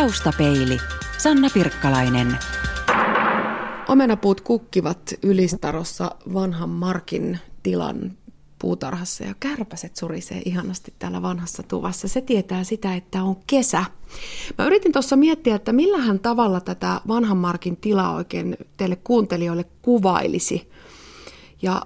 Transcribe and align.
Taustapeili. 0.00 0.78
Sanna 1.18 1.48
Pirkkalainen. 1.54 2.38
Omenapuut 3.88 4.40
kukkivat 4.40 5.14
Ylistarossa 5.22 6.10
vanhan 6.34 6.68
Markin 6.68 7.38
tilan 7.62 8.12
puutarhassa 8.58 9.24
ja 9.24 9.34
kärpäset 9.40 9.96
surisee 9.96 10.42
ihanasti 10.44 10.94
täällä 10.98 11.22
vanhassa 11.22 11.62
tuvassa. 11.62 12.08
Se 12.08 12.20
tietää 12.20 12.64
sitä, 12.64 12.94
että 12.94 13.22
on 13.22 13.36
kesä. 13.46 13.84
Mä 14.58 14.66
yritin 14.66 14.92
tuossa 14.92 15.16
miettiä, 15.16 15.54
että 15.54 15.72
millähän 15.72 16.18
tavalla 16.18 16.60
tätä 16.60 17.00
vanhan 17.08 17.36
Markin 17.36 17.76
tilaa 17.76 18.14
oikein 18.14 18.56
teille 18.76 18.96
kuuntelijoille 18.96 19.64
kuvailisi. 19.82 20.70
Ja 21.62 21.82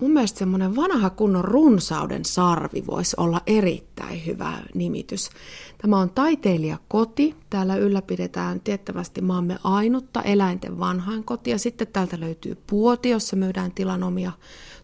mun 0.00 0.10
mielestä 0.10 0.38
semmoinen 0.38 0.76
vanha 0.76 1.10
kunnon 1.10 1.44
runsauden 1.44 2.24
sarvi 2.24 2.84
voisi 2.86 3.16
olla 3.18 3.40
erittäin 3.46 4.26
hyvä 4.26 4.58
nimitys. 4.74 5.30
Tämä 5.78 5.98
on 5.98 6.10
taiteilijakoti. 6.10 7.34
Täällä 7.50 7.76
ylläpidetään 7.76 8.60
tiettävästi 8.60 9.20
maamme 9.20 9.58
ainutta 9.64 10.22
eläinten 10.22 10.78
vanhainkoti. 10.78 11.50
Ja 11.50 11.58
sitten 11.58 11.86
täältä 11.86 12.20
löytyy 12.20 12.56
puoti, 12.66 13.10
jossa 13.10 13.36
myydään 13.36 13.72
tilan 13.72 14.02
omia 14.02 14.32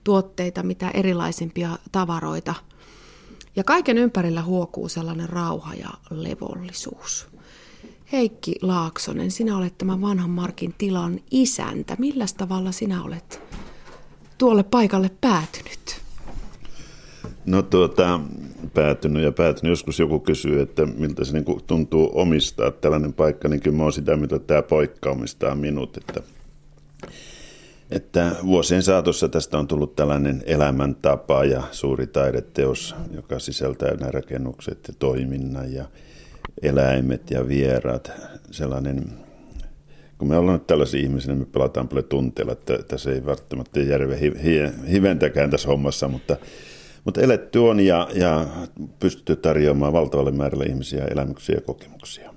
tuotteita, 0.05 0.63
mitä 0.63 0.91
erilaisimpia 0.91 1.79
tavaroita. 1.93 2.55
Ja 3.57 3.65
kaiken 3.65 3.99
ympärillä 3.99 4.43
huokuu 4.43 4.89
sellainen 4.89 5.29
rauha 5.29 5.75
ja 5.75 5.91
levollisuus. 6.11 7.27
Heikki 8.13 8.55
Laaksonen, 8.63 9.31
sinä 9.31 9.57
olet 9.57 9.79
tämän 9.79 10.01
vanhan 10.01 10.31
Markin 10.31 10.75
tilan 10.79 11.21
isäntä. 11.31 11.97
Millä 11.99 12.25
tavalla 12.37 12.73
sinä 12.73 13.03
olet 13.03 13.46
tuolle 14.39 14.63
paikalle 14.63 15.11
päätynyt? 15.21 16.07
No 17.47 17.63
tuota, 17.63 18.21
päätynyt 18.75 19.23
ja 19.23 19.33
päätynyt. 19.33 19.71
Joskus 19.71 19.99
joku 19.99 20.21
kysyy, 20.21 20.61
että 20.61 20.87
miltä 20.87 21.25
se 21.25 21.33
niin 21.33 21.63
tuntuu 21.67 22.11
omistaa 22.15 22.71
tällainen 22.71 23.13
paikka, 23.13 23.49
niin 23.49 23.61
kyllä 23.61 23.77
mä 23.77 23.83
oon 23.83 23.93
sitä, 23.93 24.17
mitä 24.17 24.39
tämä 24.39 24.63
poikka 24.63 25.11
omistaa 25.11 25.55
minut. 25.55 25.97
Että, 25.97 26.21
että 27.91 28.37
vuosien 28.43 28.83
saatossa 28.83 29.29
tästä 29.29 29.59
on 29.59 29.69
tullut 29.69 29.97
tällainen 29.97 30.43
elämäntapa 30.47 31.45
ja 31.45 31.63
suuri 31.71 32.07
taideteos, 32.07 32.95
joka 33.11 33.39
sisältää 33.39 33.95
nämä 33.95 34.11
rakennukset 34.11 34.79
ja 34.89 34.95
toiminnan 34.99 35.73
ja 35.73 35.85
eläimet 36.63 37.31
ja 37.31 37.49
vieraat. 37.49 38.13
Sellainen 38.51 39.26
kun 40.19 40.29
me 40.29 40.37
ollaan 40.37 40.59
nyt 40.59 40.67
tällaisia 40.67 41.01
ihmisiä, 41.01 41.33
niin 41.33 41.39
me 41.39 41.47
pelataan 41.53 41.89
paljon 41.89 42.05
tunteilla, 42.05 42.53
että 42.53 42.79
tässä 42.89 43.11
ei 43.11 43.27
välttämättä 43.27 43.81
järve 43.81 44.19
hiventäkään 44.91 45.51
tässä 45.51 45.69
hommassa, 45.69 46.09
mutta, 46.09 46.37
mutta 47.05 47.21
eletty 47.21 47.59
on 47.59 47.81
ja, 47.81 48.09
ja 48.15 48.47
pystytty 49.01 49.37
tarjoamaan 49.37 49.93
valtavalle 49.93 50.33
määrälle 50.33 50.65
ihmisiä 50.65 51.05
elämyksiä 51.05 51.55
ja 51.55 51.61
kokemuksia. 51.61 52.37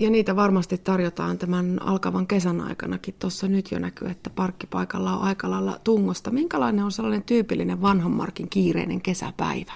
Ja 0.00 0.10
niitä 0.10 0.36
varmasti 0.36 0.78
tarjotaan 0.78 1.38
tämän 1.38 1.82
alkavan 1.82 2.26
kesän 2.26 2.60
aikanakin. 2.60 3.14
Tuossa 3.18 3.48
nyt 3.48 3.72
jo 3.72 3.78
näkyy, 3.78 4.08
että 4.08 4.30
parkkipaikalla 4.30 5.16
on 5.16 5.22
aika 5.22 5.50
lailla 5.50 5.80
tungosta. 5.84 6.30
Minkälainen 6.30 6.84
on 6.84 6.92
sellainen 6.92 7.22
tyypillinen 7.22 7.82
vanhan 7.82 8.10
markin 8.10 8.50
kiireinen 8.50 9.00
kesäpäivä? 9.00 9.72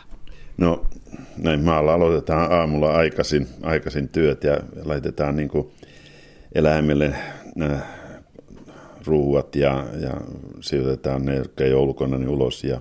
No 0.56 0.84
näin 1.36 1.64
maalla 1.64 1.94
aloitetaan 1.94 2.52
aamulla 2.52 2.92
aikaisin, 2.92 3.46
aikaisin 3.62 4.08
työt 4.08 4.44
ja 4.44 4.58
laitetaan 4.84 5.36
niin 5.36 5.48
kuin 5.48 5.70
eläimille 6.54 7.14
ruuat 9.06 9.56
ja, 9.56 9.86
ja 10.00 10.20
sijoitetaan 10.60 11.24
ne, 11.24 11.36
jotka 11.36 11.64
ei 11.64 11.74
ulkona, 11.74 12.18
niin 12.18 12.28
ulos. 12.28 12.64
Ja, 12.64 12.80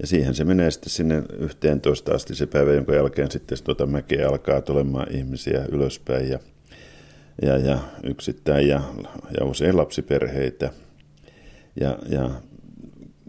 ja 0.00 0.06
siihen 0.06 0.34
se 0.34 0.44
menee 0.44 0.70
sitten 0.70 0.90
sinne 0.90 1.22
11 1.38 2.14
asti 2.14 2.34
se 2.34 2.46
päivä, 2.46 2.72
jonka 2.72 2.94
jälkeen 2.94 3.30
sitten 3.30 3.58
tuota 3.64 3.86
mäkeä 3.86 4.28
alkaa 4.28 4.60
tulemaan 4.60 5.16
ihmisiä 5.16 5.64
ylöspäin 5.72 6.28
ja, 6.28 6.38
ja, 7.42 7.58
ja 7.58 7.78
yksittäin 8.02 8.68
ja, 8.68 8.82
ja 9.40 9.46
usein 9.46 9.76
lapsiperheitä. 9.76 10.70
Ja, 11.80 11.98
ja 12.08 12.30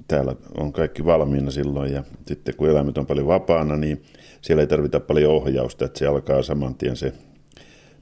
täällä 0.08 0.36
on 0.58 0.74
kaikki 0.74 1.06
valmiina 1.06 1.52
silloin 1.52 1.94
ja 1.94 2.04
sitten 2.28 2.56
kun 2.56 2.70
eläimet 2.70 2.98
on 2.98 3.06
paljon 3.06 3.28
vapaana, 3.28 3.76
niin 3.76 4.04
siellä 4.42 4.62
ei 4.62 4.68
tarvita 4.68 5.00
paljon 5.00 5.34
ohjausta, 5.34 5.86
että 5.86 6.00
se 6.00 6.08
alkaa 6.08 6.42
saman 6.42 6.76
tien 6.76 6.96
se 6.96 7.14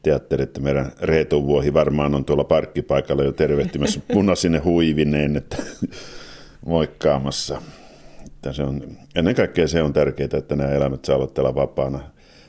teatteri, 0.03 0.43
että 0.43 0.61
meidän 0.61 0.91
Reetu 1.01 1.45
Vuohi 1.47 1.73
varmaan 1.73 2.15
on 2.15 2.25
tuolla 2.25 2.43
parkkipaikalla 2.43 3.23
jo 3.23 3.31
tervehtimässä 3.31 3.99
punaisine 4.13 4.59
huivineen, 4.59 5.35
että 5.35 5.57
moikkaamassa. 6.65 7.61
Että 8.25 8.53
se 8.53 8.63
on, 8.63 8.97
ennen 9.15 9.35
kaikkea 9.35 9.67
se 9.67 9.83
on 9.83 9.93
tärkeää, 9.93 10.29
että 10.37 10.55
nämä 10.55 10.69
elämät 10.69 11.05
saavat 11.05 11.33
täällä 11.33 11.55
vapaana. 11.55 11.99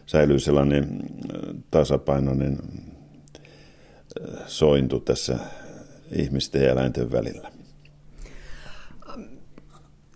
Säilyy 0.07 0.39
sellainen 0.39 0.85
äh, 0.85 1.55
tasapainoinen 1.71 2.59
äh, 2.63 4.47
sointu 4.47 5.01
tässä 5.01 5.39
ihmisten 6.13 6.63
ja 6.63 6.71
eläinten 6.71 7.13
välillä. 7.13 7.51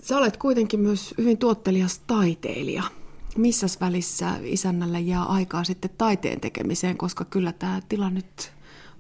Sä 0.03 0.19
olet 0.19 0.37
kuitenkin 0.37 0.81
myös 0.81 1.15
hyvin 1.19 1.39
tuottelias 1.39 1.99
taiteilija 2.07 2.83
missä 3.39 3.67
välissä 3.81 4.31
isännällä 4.43 4.99
jää 4.99 5.23
aikaa 5.23 5.65
sitten 5.65 5.91
taiteen 5.99 6.41
tekemiseen, 6.41 6.97
koska 6.97 7.25
kyllä 7.25 7.53
tämä 7.53 7.81
tila 7.89 8.11
nyt 8.11 8.53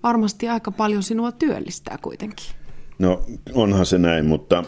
varmasti 0.03 0.49
aika 0.49 0.71
paljon 0.71 1.03
sinua 1.03 1.33
työllistää 1.33 1.99
kuitenkin. 2.03 2.47
No 2.99 3.25
onhan 3.53 3.87
se 3.87 3.99
näin, 3.99 4.27
mutta, 4.27 4.65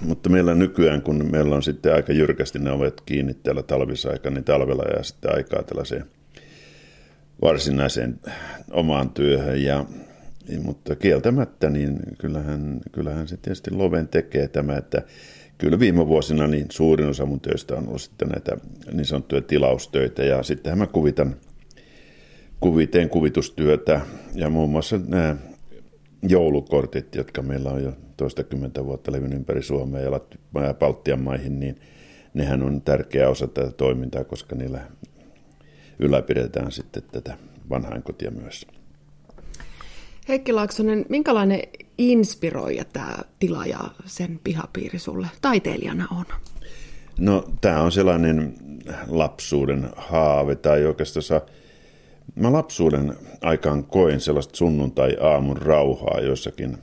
mutta 0.00 0.28
meillä 0.28 0.54
nykyään, 0.54 1.02
kun 1.02 1.28
meillä 1.32 1.54
on 1.56 1.62
sitten 1.62 1.94
aika 1.94 2.12
jyrkästi 2.12 2.58
ne 2.58 2.70
ovet 2.70 3.00
kiinni 3.06 3.34
täällä 3.34 3.62
talvisaika, 3.62 4.30
niin 4.30 4.44
talvella 4.44 4.84
jää 4.94 5.02
sitten 5.02 5.34
aikaa 5.34 5.62
tällaiseen 5.62 6.04
varsinaiseen 7.42 8.20
omaan 8.70 9.10
työhön. 9.10 9.62
Ja, 9.62 9.84
mutta 10.62 10.96
kieltämättä, 10.96 11.70
niin 11.70 11.98
kyllähän, 12.18 12.80
kyllähän 12.92 13.28
se 13.28 13.36
tietysti 13.36 13.70
loven 13.70 14.08
tekee 14.08 14.48
tämä, 14.48 14.76
että 14.76 15.02
kyllä 15.58 15.78
viime 15.78 16.06
vuosina 16.06 16.46
niin 16.46 16.66
suurin 16.70 17.08
osa 17.08 17.26
mun 17.26 17.40
töistä 17.40 17.74
on 17.74 17.88
ollut 17.88 18.02
sitten 18.02 18.28
näitä 18.28 18.56
niin 18.92 19.06
sanottuja 19.06 19.42
tilaustöitä 19.42 20.24
ja 20.24 20.42
sittenhän 20.42 20.78
mä 20.78 20.86
kuvitan, 20.86 21.36
kuviteen 22.60 23.08
kuvitustyötä 23.08 24.00
ja 24.34 24.50
muun 24.50 24.70
muassa 24.70 25.00
nämä 25.06 25.36
joulukortit, 26.22 27.14
jotka 27.14 27.42
meillä 27.42 27.70
on 27.70 27.82
jo 27.82 27.92
toistakymmentä 28.16 28.84
vuotta 28.84 29.12
levinnyt 29.12 29.38
ympäri 29.38 29.62
Suomea 29.62 30.02
ja 30.02 30.74
Baltian 30.74 31.20
maihin, 31.20 31.60
niin 31.60 31.76
nehän 32.34 32.62
on 32.62 32.82
tärkeä 32.82 33.28
osa 33.28 33.46
tätä 33.46 33.70
toimintaa, 33.70 34.24
koska 34.24 34.56
niillä 34.56 34.80
ylläpidetään 35.98 36.72
sitten 36.72 37.02
tätä 37.12 37.36
vanhainkotia 37.70 38.30
myös. 38.30 38.66
Heikki 40.28 40.52
Laaksonen, 40.52 41.06
minkälainen 41.08 41.60
inspiroija 41.98 42.84
tämä 42.84 43.18
tila 43.38 43.66
ja 43.66 43.80
sen 44.06 44.40
pihapiiri 44.44 44.98
sulle 44.98 45.26
taiteilijana 45.40 46.06
on? 46.10 46.24
No 47.18 47.44
tämä 47.60 47.80
on 47.80 47.92
sellainen 47.92 48.54
lapsuuden 49.08 49.90
haave 49.96 50.54
tai 50.54 50.84
oikeastaan 50.84 51.40
mä 52.34 52.52
lapsuuden 52.52 53.14
aikaan 53.40 53.84
koin 53.84 54.20
sellaista 54.20 54.56
sunnuntai-aamun 54.56 55.56
rauhaa 55.56 56.20
joissakin, 56.20 56.78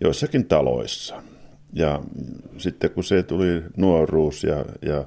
joissakin 0.00 0.46
taloissa. 0.46 1.22
Ja 1.72 2.02
sitten 2.58 2.90
kun 2.90 3.04
se 3.04 3.22
tuli 3.22 3.62
nuoruus 3.76 4.44
ja, 4.44 4.64
ja, 4.82 5.04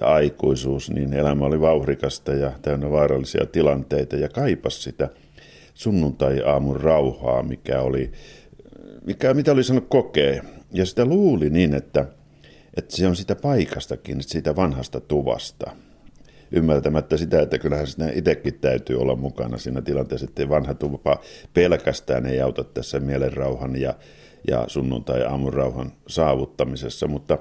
ja 0.00 0.06
aikuisuus, 0.06 0.90
niin 0.90 1.12
elämä 1.14 1.44
oli 1.44 1.60
vauhrikasta 1.60 2.34
ja 2.34 2.52
täynnä 2.62 2.90
vaarallisia 2.90 3.46
tilanteita 3.46 4.16
ja 4.16 4.28
kaipas 4.28 4.82
sitä– 4.82 5.08
sunnuntai-aamun 5.80 6.80
rauhaa, 6.80 7.42
mikä 7.42 7.80
oli, 7.80 8.12
mikä, 9.06 9.34
mitä 9.34 9.52
oli 9.52 9.64
sanonut 9.64 9.88
kokee. 9.88 10.42
Ja 10.72 10.86
sitä 10.86 11.04
luuli 11.04 11.50
niin, 11.50 11.74
että, 11.74 12.06
että 12.76 12.96
se 12.96 13.06
on 13.06 13.16
sitä 13.16 13.34
paikastakin, 13.34 14.22
siitä 14.22 14.56
vanhasta 14.56 15.00
tuvasta. 15.00 15.70
Ymmärtämättä 16.52 17.16
sitä, 17.16 17.42
että 17.42 17.58
kyllähän 17.58 17.86
sitä 17.86 18.10
itsekin 18.14 18.58
täytyy 18.60 19.00
olla 19.00 19.16
mukana 19.16 19.58
siinä 19.58 19.82
tilanteessa, 19.82 20.24
että 20.24 20.48
vanha 20.48 20.74
tuva 20.74 21.20
pelkästään 21.54 22.26
ei 22.26 22.40
auta 22.40 22.64
tässä 22.64 23.00
mielenrauhan 23.00 23.80
ja, 23.80 23.94
ja 24.48 24.64
sunnuntai-aamun 24.66 25.54
rauhan 25.54 25.92
saavuttamisessa, 26.06 27.08
mutta 27.08 27.38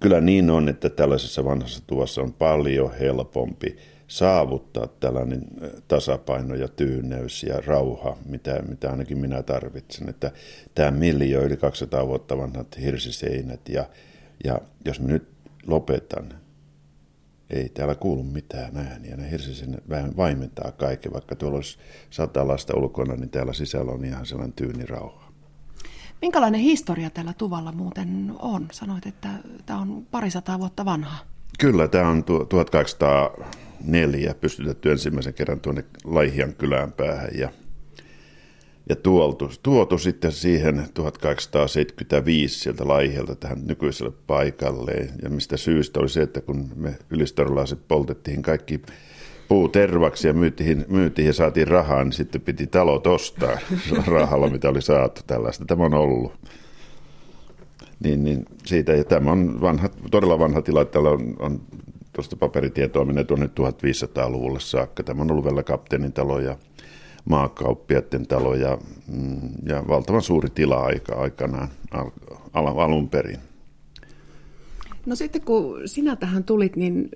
kyllä 0.00 0.20
niin 0.20 0.50
on, 0.50 0.68
että 0.68 0.90
tällaisessa 0.90 1.44
vanhassa 1.44 1.82
tuvassa 1.86 2.22
on 2.22 2.32
paljon 2.32 2.94
helpompi 3.00 3.76
saavuttaa 4.10 4.86
tällainen 4.86 5.42
tasapaino 5.88 6.54
ja 6.54 6.68
tyyneys 6.68 7.42
ja 7.42 7.60
rauha, 7.66 8.16
mitä, 8.26 8.62
mitä 8.68 8.90
ainakin 8.90 9.18
minä 9.18 9.42
tarvitsen. 9.42 10.08
Että 10.08 10.32
tämä 10.74 10.90
miljo 10.90 11.42
yli 11.42 11.56
200 11.56 12.06
vuotta 12.06 12.38
vanhat 12.38 12.78
hirsiseinät 12.80 13.68
ja, 13.68 13.88
ja 14.44 14.60
jos 14.84 15.00
mä 15.00 15.08
nyt 15.08 15.28
lopetan, 15.66 16.34
ei 17.50 17.68
täällä 17.68 17.94
kuulu 17.94 18.22
mitään 18.22 18.76
ääniä. 18.76 19.16
Ne 19.16 19.30
hirsiseinät 19.30 19.88
vähän 19.88 20.16
vaimentaa 20.16 20.72
kaiken, 20.72 21.12
vaikka 21.12 21.36
tuolla 21.36 21.56
olisi 21.56 21.78
sata 22.10 22.48
lasta 22.48 22.76
ulkona, 22.76 23.16
niin 23.16 23.30
täällä 23.30 23.52
sisällä 23.52 23.92
on 23.92 24.04
ihan 24.04 24.26
sellainen 24.26 24.52
tyyni 24.52 24.86
rauha. 24.86 25.32
Minkälainen 26.22 26.60
historia 26.60 27.10
tällä 27.10 27.32
tuvalla 27.32 27.72
muuten 27.72 28.32
on? 28.38 28.68
Sanoit, 28.72 29.06
että 29.06 29.28
tämä 29.66 29.80
on 29.80 30.06
parisataa 30.10 30.58
vuotta 30.58 30.84
vanha. 30.84 31.29
Kyllä, 31.58 31.88
tämä 31.88 32.08
on 32.08 32.24
1800 32.24 33.30
neljä 33.84 34.34
pystytetty 34.34 34.90
ensimmäisen 34.90 35.34
kerran 35.34 35.60
tuonne 35.60 35.84
Laihian 36.04 36.54
kylään 36.54 36.92
päähän 36.92 37.30
ja, 37.38 37.48
ja 38.88 38.96
tuotu, 38.96 39.50
tuotu 39.62 39.98
sitten 39.98 40.32
siihen 40.32 40.86
1875 40.94 42.60
sieltä 42.60 42.88
Laihialta 42.88 43.34
tähän 43.34 43.66
nykyiselle 43.66 44.12
paikalle. 44.26 44.92
Ja 45.22 45.30
mistä 45.30 45.56
syystä 45.56 46.00
oli 46.00 46.08
se, 46.08 46.22
että 46.22 46.40
kun 46.40 46.70
me 46.76 46.98
ylistorolaiset 47.10 47.88
poltettiin 47.88 48.42
kaikki 48.42 48.80
puu 49.48 49.68
tervaksi 49.68 50.28
ja 50.28 50.34
myytiin, 50.34 50.84
myytiin 50.88 51.26
ja 51.26 51.32
saatiin 51.32 51.68
rahaa, 51.68 52.04
niin 52.04 52.12
sitten 52.12 52.40
piti 52.40 52.66
talot 52.66 53.06
ostaa 53.06 53.58
rahalla, 54.06 54.48
mitä 54.48 54.68
oli 54.68 54.82
saatu 54.82 55.20
tällaista. 55.26 55.64
Tämä 55.64 55.84
on 55.84 55.94
ollut. 55.94 56.32
Niin, 58.04 58.24
niin 58.24 58.44
siitä, 58.66 58.92
ja 58.92 59.04
tämä 59.04 59.32
on 59.32 59.60
vanha, 59.60 59.88
todella 60.10 60.38
vanha 60.38 60.62
tila, 60.62 60.84
täällä 60.84 61.10
on, 61.10 61.36
on 61.38 61.60
tuosta 62.12 62.36
paperitietoa 62.36 63.04
menee 63.04 63.24
tuonne 63.24 63.46
1500-luvulle 63.46 64.60
saakka. 64.60 65.02
Tämä 65.02 65.22
on 65.22 65.30
ollut 65.30 65.44
vielä 65.44 65.62
kapteenin 65.62 66.12
talo 66.12 66.40
ja 66.40 66.56
maakauppiaiden 67.24 68.26
talo 68.26 68.54
ja, 68.54 68.78
mm, 69.06 69.38
ja 69.66 69.84
valtavan 69.88 70.22
suuri 70.22 70.50
tila 70.50 70.82
aika, 70.82 71.14
aikanaan 71.14 71.68
al, 71.90 72.10
al, 72.52 72.78
alun 72.78 73.08
perin. 73.08 73.38
No 75.06 75.16
sitten 75.16 75.42
kun 75.42 75.80
sinä 75.84 76.16
tähän 76.16 76.44
tulit, 76.44 76.76
niin 76.76 77.08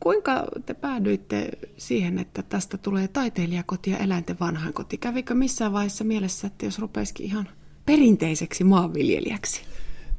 kuinka 0.00 0.44
te 0.66 0.74
päädyitte 0.74 1.48
siihen, 1.76 2.18
että 2.18 2.42
tästä 2.42 2.78
tulee 2.78 3.08
taiteilijakoti 3.08 3.90
ja 3.90 3.98
eläinten 3.98 4.36
vanhainkoti? 4.40 4.98
Kävikö 4.98 5.34
missään 5.34 5.72
vaiheessa 5.72 6.04
mielessä, 6.04 6.46
että 6.46 6.64
jos 6.64 6.78
rupeisikin 6.78 7.26
ihan 7.26 7.48
perinteiseksi 7.86 8.64
maanviljelijäksi? 8.64 9.62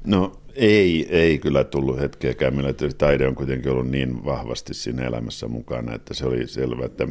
No 0.05 0.41
ei, 0.55 1.07
ei 1.09 1.39
kyllä 1.39 1.63
tullut 1.63 1.99
hetkeäkään. 1.99 2.55
Meillä 2.55 2.73
taide 2.97 3.27
on 3.27 3.35
kuitenkin 3.35 3.71
ollut 3.71 3.89
niin 3.89 4.25
vahvasti 4.25 4.73
siinä 4.73 5.03
elämässä 5.03 5.47
mukana, 5.47 5.95
että 5.95 6.13
se 6.13 6.25
oli 6.25 6.47
selvä. 6.47 6.85
Että 6.85 7.07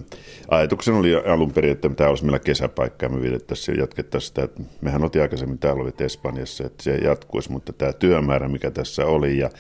ajatuksen 0.49 0.95
oli 0.95 1.15
alun 1.15 1.53
perin, 1.53 1.73
että 1.73 1.89
tämä 1.89 2.11
olisi 2.11 2.25
meillä 2.25 2.39
kesäpaikka 2.39 3.07
ja 3.07 3.11
me 3.11 3.21
vietettäisiin 3.21 3.77
ja 3.77 3.83
jatkettaisiin 3.83 4.29
sitä. 4.29 4.43
Että 4.43 4.63
mehän 4.81 5.03
oltiin 5.03 5.23
aikaisemmin 5.23 5.59
täällä 5.59 5.83
olit 5.83 6.01
Espanjassa, 6.01 6.67
että 6.67 6.85
se 6.85 6.95
jatkuisi, 6.95 7.53
mutta 7.53 7.73
tämä 7.73 7.93
työmäärä, 7.93 8.49
mikä 8.49 8.71
tässä 8.71 9.07
oli 9.07 9.39
ja, 9.39 9.51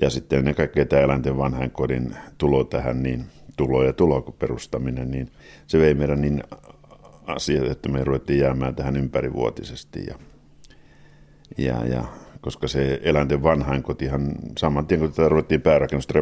ja 0.00 0.10
sitten 0.10 0.38
ennen 0.38 0.54
kaikkea 0.54 0.86
tämä 0.86 1.02
eläinten 1.02 1.38
vanhainkodin 1.38 2.16
tulo 2.38 2.64
tähän, 2.64 3.02
niin 3.02 3.24
tulo 3.56 3.84
ja 3.84 3.92
tulo 3.92 4.22
perustaminen, 4.22 5.10
niin 5.10 5.30
se 5.66 5.78
vei 5.78 5.94
meidän 5.94 6.20
niin 6.20 6.42
asiat, 7.26 7.66
että 7.66 7.88
me 7.88 8.04
ruvettiin 8.04 8.38
jäämään 8.38 8.74
tähän 8.74 8.96
ympärivuotisesti 8.96 10.04
ja, 10.06 10.14
ja, 11.58 11.86
ja 11.86 12.04
koska 12.40 12.68
se 12.68 13.00
eläinten 13.02 13.42
vanhainkotihan 13.42 14.34
saman 14.58 14.86
tien 14.86 15.00
kun 15.00 15.10
tätä 15.10 15.28
ruvettiin 15.28 15.60
päärakennusta 15.60 16.14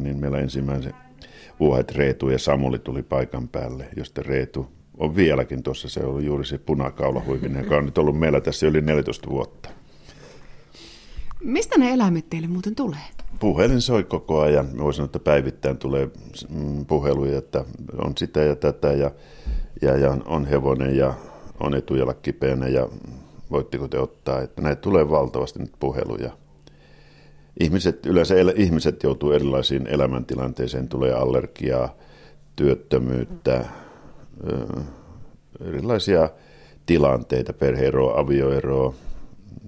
niin 0.00 0.16
meillä 0.16 0.38
ensimmäisen 0.38 0.94
vuodet 1.60 1.92
Reetu 1.92 2.28
ja 2.28 2.38
Samuli 2.38 2.78
tuli 2.78 3.02
paikan 3.02 3.48
päälle, 3.48 3.88
josta 3.96 4.22
Reetu 4.22 4.66
on 4.98 5.16
vieläkin 5.16 5.62
tuossa, 5.62 5.88
se 5.88 6.00
on 6.00 6.24
juuri 6.24 6.44
se 6.44 6.58
punakaulahuivinen, 6.58 7.62
joka 7.64 7.76
on 7.76 7.84
nyt 7.84 7.98
ollut 7.98 8.18
meillä 8.18 8.40
tässä 8.40 8.66
yli 8.66 8.80
14 8.80 9.30
vuotta. 9.30 9.68
Mistä 11.44 11.78
ne 11.78 11.92
eläimet 11.92 12.30
teille 12.30 12.48
muuten 12.48 12.74
tulee? 12.74 12.98
Puhelin 13.40 13.80
soi 13.80 14.04
koko 14.04 14.40
ajan. 14.40 14.66
Mä 14.66 14.84
voisin 14.84 14.96
sanoa, 14.96 15.06
että 15.06 15.18
päivittäin 15.18 15.78
tulee 15.78 16.10
mm, 16.48 16.86
puheluja, 16.86 17.38
että 17.38 17.64
on 18.04 18.12
sitä 18.18 18.40
ja 18.40 18.56
tätä 18.56 18.92
ja, 18.92 19.10
ja, 19.82 19.96
ja 19.98 20.16
on 20.24 20.46
hevonen 20.46 20.96
ja 20.96 21.14
on 21.60 21.74
etujalla 21.74 22.14
kipeänä 22.14 22.68
ja 22.68 22.88
voitteko 23.54 23.88
te 23.88 23.98
ottaa, 23.98 24.42
että 24.42 24.62
näitä 24.62 24.80
tulee 24.80 25.10
valtavasti 25.10 25.58
nyt 25.58 25.72
puheluja. 25.80 26.30
Ihmiset, 27.60 28.06
yleensä 28.06 28.34
el, 28.34 28.52
ihmiset 28.56 29.02
joutuu 29.02 29.32
erilaisiin 29.32 29.86
elämäntilanteisiin, 29.86 30.88
tulee 30.88 31.12
allergiaa, 31.12 31.96
työttömyyttä, 32.56 33.64
ö, 34.50 34.80
erilaisia 35.60 36.30
tilanteita, 36.86 37.52
perheeroa, 37.52 38.20
avioeroa, 38.20 38.94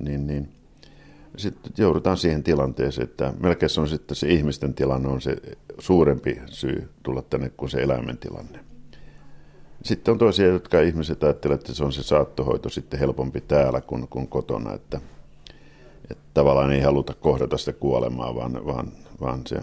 niin, 0.00 0.26
niin 0.26 0.48
sitten 1.36 1.72
joudutaan 1.78 2.16
siihen 2.16 2.42
tilanteeseen, 2.42 3.08
että 3.08 3.32
melkein 3.40 3.70
se 3.70 3.80
on 3.80 3.88
sitten 3.88 4.16
se 4.16 4.28
ihmisten 4.28 4.74
tilanne 4.74 5.08
on 5.08 5.20
se 5.20 5.36
suurempi 5.78 6.40
syy 6.46 6.88
tulla 7.02 7.22
tänne 7.22 7.50
kuin 7.56 7.70
se 7.70 7.82
eläimen 7.82 8.18
tilanne. 8.18 8.58
Sitten 9.86 10.12
on 10.12 10.18
toisia, 10.18 10.46
jotka 10.46 10.80
ihmiset 10.80 11.24
ajattelevat, 11.24 11.60
että 11.60 11.74
se 11.74 11.84
on 11.84 11.92
se 11.92 12.02
saattohoito 12.02 12.68
sitten 12.68 13.00
helpompi 13.00 13.40
täällä 13.40 13.80
kuin, 13.80 14.08
kuin 14.08 14.28
kotona, 14.28 14.74
että, 14.74 15.00
että 16.10 16.24
tavallaan 16.34 16.72
ei 16.72 16.80
haluta 16.80 17.14
kohdata 17.14 17.58
sitä 17.58 17.72
kuolemaa, 17.72 18.34
vaan, 18.34 18.66
vaan, 18.66 18.92
vaan 19.20 19.42
se 19.46 19.56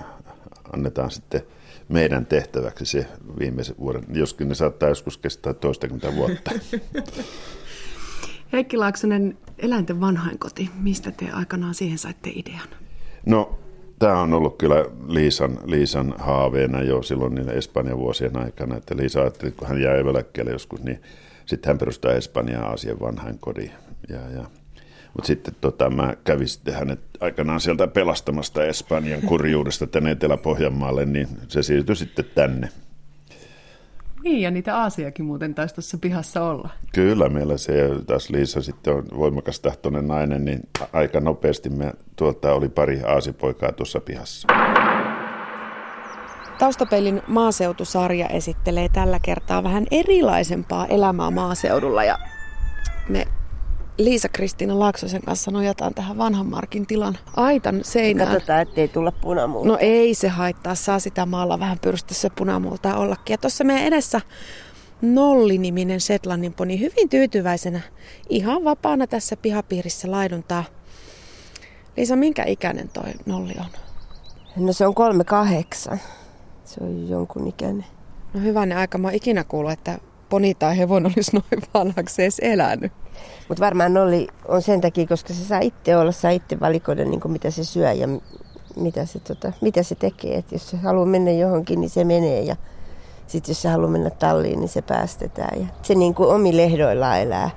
annetaan 0.74 1.12
sitten 1.12 1.42
meidän 1.90 2.26
tehtäväksi 2.26 2.86
se 2.86 3.08
viimeisen 3.40 3.76
vuoden, 3.80 4.04
joskin 4.14 4.50
ne 4.50 4.56
saattaa 4.56 4.90
joskus 4.90 5.18
kestää 5.18 5.54
toistakymmentä 5.54 6.16
vuotta. 6.16 6.52
Heikki 8.54 8.78
Laaksonen, 8.78 9.38
eläinten 9.58 10.02
vanhainkoti, 10.02 10.70
mistä 10.80 11.12
te 11.12 11.32
aikanaan 11.32 11.74
siihen 11.74 11.98
saitte 11.98 12.32
idean? 12.36 12.68
No 13.26 13.60
tämä 14.00 14.22
on 14.22 14.34
ollut 14.34 14.58
kyllä 14.58 14.86
Liisan, 15.08 15.60
Liisan 15.66 16.14
haaveena 16.18 16.82
jo 16.82 17.04
silloin 17.04 17.36
niillä 17.36 17.52
Espanjan 17.52 17.98
vuosien 17.98 18.38
aikana, 18.38 18.78
että 18.78 18.98
Liisa 18.98 19.22
ajatteli, 19.22 19.52
kun 19.52 19.68
hän 19.68 19.82
jäi 19.82 20.00
eläkkeelle 20.00 20.52
joskus, 20.52 20.84
niin 20.84 21.02
sitten 21.46 21.70
hän 21.70 21.78
perustaa 21.78 22.12
Espanjaa 22.12 22.66
Aasian 22.66 23.00
vanhain 23.00 23.40
kodin. 23.40 23.72
Ja, 24.10 24.20
ja. 24.36 24.46
Mutta 25.14 25.28
sitten 25.28 25.56
tota, 25.62 25.90
mä 25.90 26.16
kävin 26.24 26.48
sitten 26.48 26.74
hänet 26.74 27.00
aikanaan 27.20 27.60
sieltä 27.60 27.88
pelastamasta 27.88 28.66
Espanjan 28.66 29.22
kurjuudesta 29.22 29.88
tänne 29.88 30.12
Etelä-Pohjanmaalle, 30.12 31.06
niin 31.06 31.28
se 31.48 31.64
siirtyi 31.64 31.96
sitten 31.96 32.26
tänne. 32.36 32.70
Niin, 34.24 34.42
ja 34.42 34.52
niitä 34.52 34.78
aasiakin 34.78 35.26
muuten 35.26 35.56
taisi 35.56 35.76
tuossa 35.76 35.98
pihassa 35.98 36.44
olla. 36.44 36.70
Kyllä, 36.94 37.30
meillä 37.30 37.58
se, 37.58 37.90
taas 38.08 38.30
Liisa 38.30 38.62
sitten 38.62 38.94
on 38.94 39.04
voimakas 39.18 39.60
tahtoinen 39.60 40.08
nainen, 40.08 40.46
niin 40.46 40.60
aika 40.94 41.20
nopeasti 41.20 41.70
me 41.70 41.94
tuolta 42.16 42.54
oli 42.54 42.70
pari 42.70 43.02
aasipoikaa 43.04 43.72
tuossa 43.72 44.00
pihassa. 44.00 44.48
Taustapelin 46.60 47.22
maaseutusarja 47.28 48.28
esittelee 48.28 48.90
tällä 48.90 49.20
kertaa 49.20 49.64
vähän 49.64 49.86
erilaisempaa 49.92 50.88
elämää 50.88 51.32
maaseudulla 51.32 52.04
ja 52.04 52.20
me 53.10 53.28
Liisa-Kristiina 53.98 54.80
Laaksosen 54.80 55.22
kanssa 55.22 55.52
nojataan 55.52 55.94
tähän 55.94 56.18
vanhan 56.18 56.46
Markin 56.46 56.86
tilan 56.86 57.18
aitan 57.36 57.80
seinään. 57.84 58.32
Katsotaan, 58.32 58.62
ettei 58.62 58.88
tulla 58.88 59.12
punamulta. 59.12 59.68
No 59.68 59.78
ei 59.80 60.16
se 60.16 60.28
haittaa, 60.28 60.76
saa 60.76 61.00
sitä 61.00 61.26
maalla 61.26 61.60
vähän 61.60 61.80
pyrsty 61.80 62.14
se 62.14 62.30
punamulta 62.30 62.98
ollakin. 62.98 63.34
Ja 63.34 63.38
tuossa 63.38 63.64
meidän 63.64 63.86
edessä 63.86 64.22
Nolli-niminen 65.02 66.02
Setlannin 66.02 66.54
poni 66.54 66.80
hyvin 66.80 67.10
tyytyväisenä, 67.10 67.82
ihan 68.30 68.64
vapaana 68.64 69.08
tässä 69.08 69.38
pihapiirissä 69.38 70.12
laiduntaa. 70.12 70.64
Liisa, 71.98 72.16
minkä 72.16 72.44
ikäinen 72.44 72.90
toi 72.90 73.12
Nolli 73.26 73.54
on? 73.60 73.70
No 74.56 74.74
se 74.74 74.88
on 74.88 74.96
kolme 74.96 75.24
kahdeksan. 75.24 76.00
Se 76.66 76.84
on 76.84 77.10
jonkun 77.10 77.48
ikäinen. 77.48 77.86
No 78.34 78.40
hyvänen 78.40 78.78
aika, 78.78 78.98
mä 78.98 79.08
oon 79.08 79.16
ikinä 79.16 79.44
kuullut, 79.44 79.72
että 79.72 80.00
poni 80.30 80.56
tai 80.56 80.78
hevon 80.78 81.06
olisi 81.06 81.32
noin 81.34 81.64
vanhaksi 81.74 82.22
edes 82.22 82.40
elänyt. 82.40 82.92
Mutta 83.54 83.66
varmaan 83.66 83.98
oli, 83.98 84.28
on 84.48 84.62
sen 84.62 84.82
takia, 84.82 85.08
koska 85.08 85.34
se 85.34 85.44
saa 85.44 85.60
itse 85.60 85.98
olla, 85.98 86.12
saa 86.12 86.32
itse 86.32 86.60
valikoida 86.60 87.06
niin 87.06 87.22
mitä 87.28 87.52
se 87.52 87.64
syö 87.64 87.92
ja 87.92 88.08
mitä 88.76 89.06
se, 89.06 89.20
tota, 89.20 89.52
mitä 89.62 89.84
se 89.84 89.96
tekee. 89.96 90.38
Et 90.38 90.52
jos 90.52 90.70
se 90.70 90.78
haluaa 90.78 91.06
mennä 91.06 91.32
johonkin, 91.32 91.82
niin 91.82 91.90
se 91.90 92.04
menee 92.04 92.42
ja 92.42 92.56
sitten 93.28 93.52
jos 93.52 93.62
se 93.62 93.70
haluaa 93.70 93.92
mennä 93.92 94.10
talliin, 94.10 94.60
niin 94.60 94.70
se 94.70 94.82
päästetään. 94.82 95.62
Ja 95.62 95.68
se 95.82 95.96
niin 95.96 96.14
kuin 96.14 96.30
omi 96.30 96.58
lehdoillaan 96.58 97.20
elää. 97.20 97.50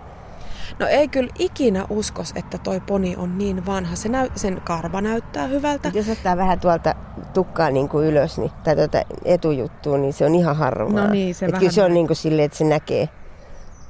No 0.79 0.87
ei 0.87 1.09
kyllä 1.09 1.31
ikinä 1.38 1.87
uskos, 1.91 2.33
että 2.37 2.59
toi 2.59 2.81
poni 2.81 3.17
on 3.17 3.38
niin 3.38 3.67
vanha. 3.67 3.97
Se 3.97 4.09
näy, 4.09 4.31
sen 4.35 4.61
karva 4.65 5.00
näyttää 5.00 5.47
hyvältä. 5.47 5.91
Jos 5.95 6.09
ottaa 6.09 6.37
vähän 6.37 6.61
tuolta 6.61 6.95
tukkaa 7.35 7.71
niin 7.71 7.88
kuin 7.88 8.07
ylös 8.07 8.38
niin, 8.38 8.53
tai 8.65 8.76
tuota 8.76 9.03
etujuttua, 9.25 9.99
niin 9.99 10.12
se 10.12 10.26
on 10.26 10.35
ihan 10.35 10.57
harvaa. 10.57 11.07
No 11.07 11.11
niin, 11.11 11.35
se 11.35 11.47
vähän... 11.47 11.59
Kyllä 11.59 11.73
se 11.73 11.85
on 11.85 11.95
niin 11.95 12.07
kuin 12.07 12.17
silleen, 12.17 12.47
että 12.47 12.59
se 12.59 12.65
näkee. 12.65 13.09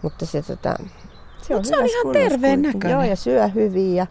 Mutta 0.03 0.27
se, 0.27 0.43
tota, 0.43 0.77
se 1.49 1.55
on, 1.55 1.65
se 1.65 1.79
on 1.79 1.87
ihan 1.87 2.13
terveen 2.13 2.63
näköinen. 2.63 2.91
Joo, 2.91 3.03
ja 3.03 3.17
syö 3.17 3.49
hyvin. 3.49 3.95
Ja... 3.95 4.07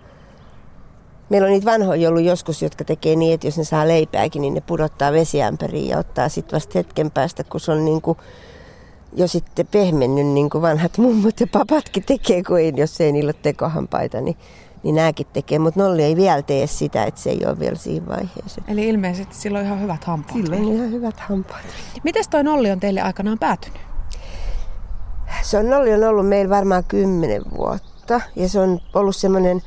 Meillä 1.30 1.46
on 1.46 1.52
niitä 1.52 1.72
vanhoja 1.72 2.10
ollut 2.10 2.24
joskus, 2.24 2.62
jotka 2.62 2.84
tekee 2.84 3.16
niin, 3.16 3.34
että 3.34 3.48
jos 3.48 3.58
ne 3.58 3.64
saa 3.64 3.88
leipääkin, 3.88 4.42
niin 4.42 4.54
ne 4.54 4.62
pudottaa 4.62 5.12
vesiämpäriin 5.12 5.88
ja 5.88 5.98
ottaa 5.98 6.30
sitten 6.30 6.58
vasta 6.58 6.80
hetken 6.80 7.12
päästä, 7.12 7.44
kun 7.44 7.60
se 7.60 7.72
on 7.72 7.86
niin 7.86 8.02
kuin 8.02 8.18
jo 9.16 9.28
sitten 9.28 9.68
pehmennyt, 9.68 10.26
niin 10.26 10.50
kuin 10.50 10.62
vanhat 10.62 10.98
mummot 11.04 11.40
ja 11.40 11.48
papatkin 11.52 12.04
tekee, 12.04 12.44
kun 12.44 12.60
ei, 12.60 12.74
jos 12.76 13.02
ei 13.02 13.12
niillä 13.12 13.30
ole 13.30 13.40
tekohampaita, 13.42 14.22
niin, 14.22 14.38
niin 14.84 14.96
nämäkin 14.96 15.28
tekee. 15.34 15.60
Mutta 15.60 15.80
Nolli 15.80 16.04
ei 16.04 16.16
vielä 16.16 16.42
tee 16.42 16.68
sitä, 16.68 17.04
että 17.04 17.22
se 17.22 17.30
ei 17.30 17.42
ole 17.46 17.60
vielä 17.60 17.76
siinä 17.76 18.08
vaiheessa. 18.08 18.62
Eli 18.68 18.90
ilmeisesti 18.90 19.36
sillä 19.36 19.60
on 19.60 19.66
ihan 19.66 19.82
hyvät 19.82 20.04
hampaat. 20.04 20.38
Sillä 20.38 20.56
on 20.56 20.74
ihan 20.74 20.92
hyvät 20.92 21.20
hampaat. 21.20 21.66
Miten 22.04 22.24
toi 22.30 22.44
Nolli 22.44 22.72
on 22.72 22.80
teille 22.80 23.02
aikanaan 23.02 23.40
päätynyt? 23.40 23.95
Se 25.46 25.58
on 25.58 25.70
Nolli 25.70 25.94
on 25.94 26.04
ollut 26.04 26.28
meillä 26.28 26.56
varmaan 26.56 26.84
kymmenen 26.84 27.42
vuotta. 27.58 28.22
Ja 28.36 28.50
se 28.50 28.60
on 28.60 28.80
ollut 28.94 29.16
semmoinen, 29.16 29.62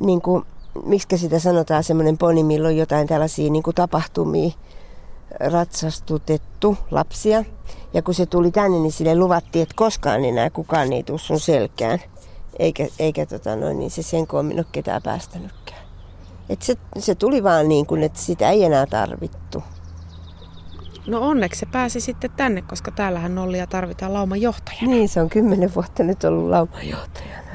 niin 0.00 0.22
kuin, 0.22 0.44
miksi 0.84 1.18
sitä 1.18 1.38
sanotaan, 1.38 1.84
semmoinen 1.84 2.18
poni, 2.18 2.44
milloin 2.44 2.76
jotain 2.76 3.06
tällaisia 3.06 3.50
niin 3.50 3.62
kuin 3.62 3.74
tapahtumia 3.74 4.50
ratsastutettu 5.40 6.76
lapsia. 6.90 7.44
Ja 7.94 8.02
kun 8.02 8.14
se 8.14 8.26
tuli 8.26 8.50
tänne, 8.50 8.78
niin 8.78 8.92
sille 8.92 9.18
luvattiin, 9.18 9.62
että 9.62 9.74
koskaan 9.76 10.24
enää 10.24 10.50
kukaan 10.50 10.92
ei 10.92 11.02
tule 11.02 11.18
sun 11.18 11.40
selkään. 11.40 11.98
Eikä, 12.58 12.86
eikä 12.98 13.26
tota 13.26 13.56
noin, 13.56 13.78
niin 13.78 13.90
se 13.90 14.02
sen 14.02 14.26
koommin 14.26 14.58
ole 14.58 14.66
ketään 14.72 15.02
päästänytkään. 15.02 15.82
Et 16.48 16.62
se, 16.62 16.76
se 16.98 17.14
tuli 17.14 17.42
vaan 17.42 17.68
niin 17.68 17.86
kuin, 17.86 18.02
että 18.02 18.18
sitä 18.18 18.50
ei 18.50 18.64
enää 18.64 18.86
tarvittu. 18.86 19.62
No 21.06 21.20
onneksi 21.20 21.60
se 21.60 21.66
pääsi 21.66 22.00
sitten 22.00 22.30
tänne, 22.36 22.62
koska 22.62 22.90
täällähän 22.90 23.34
Nollia 23.34 23.66
tarvitaan 23.66 24.12
lauman 24.12 24.40
johtajana. 24.40 24.86
Niin, 24.86 25.08
se 25.08 25.20
on 25.20 25.28
kymmenen 25.28 25.74
vuotta 25.74 26.02
nyt 26.02 26.24
ollut 26.24 26.50
lauman 26.50 26.88
johtajana. 26.88 27.46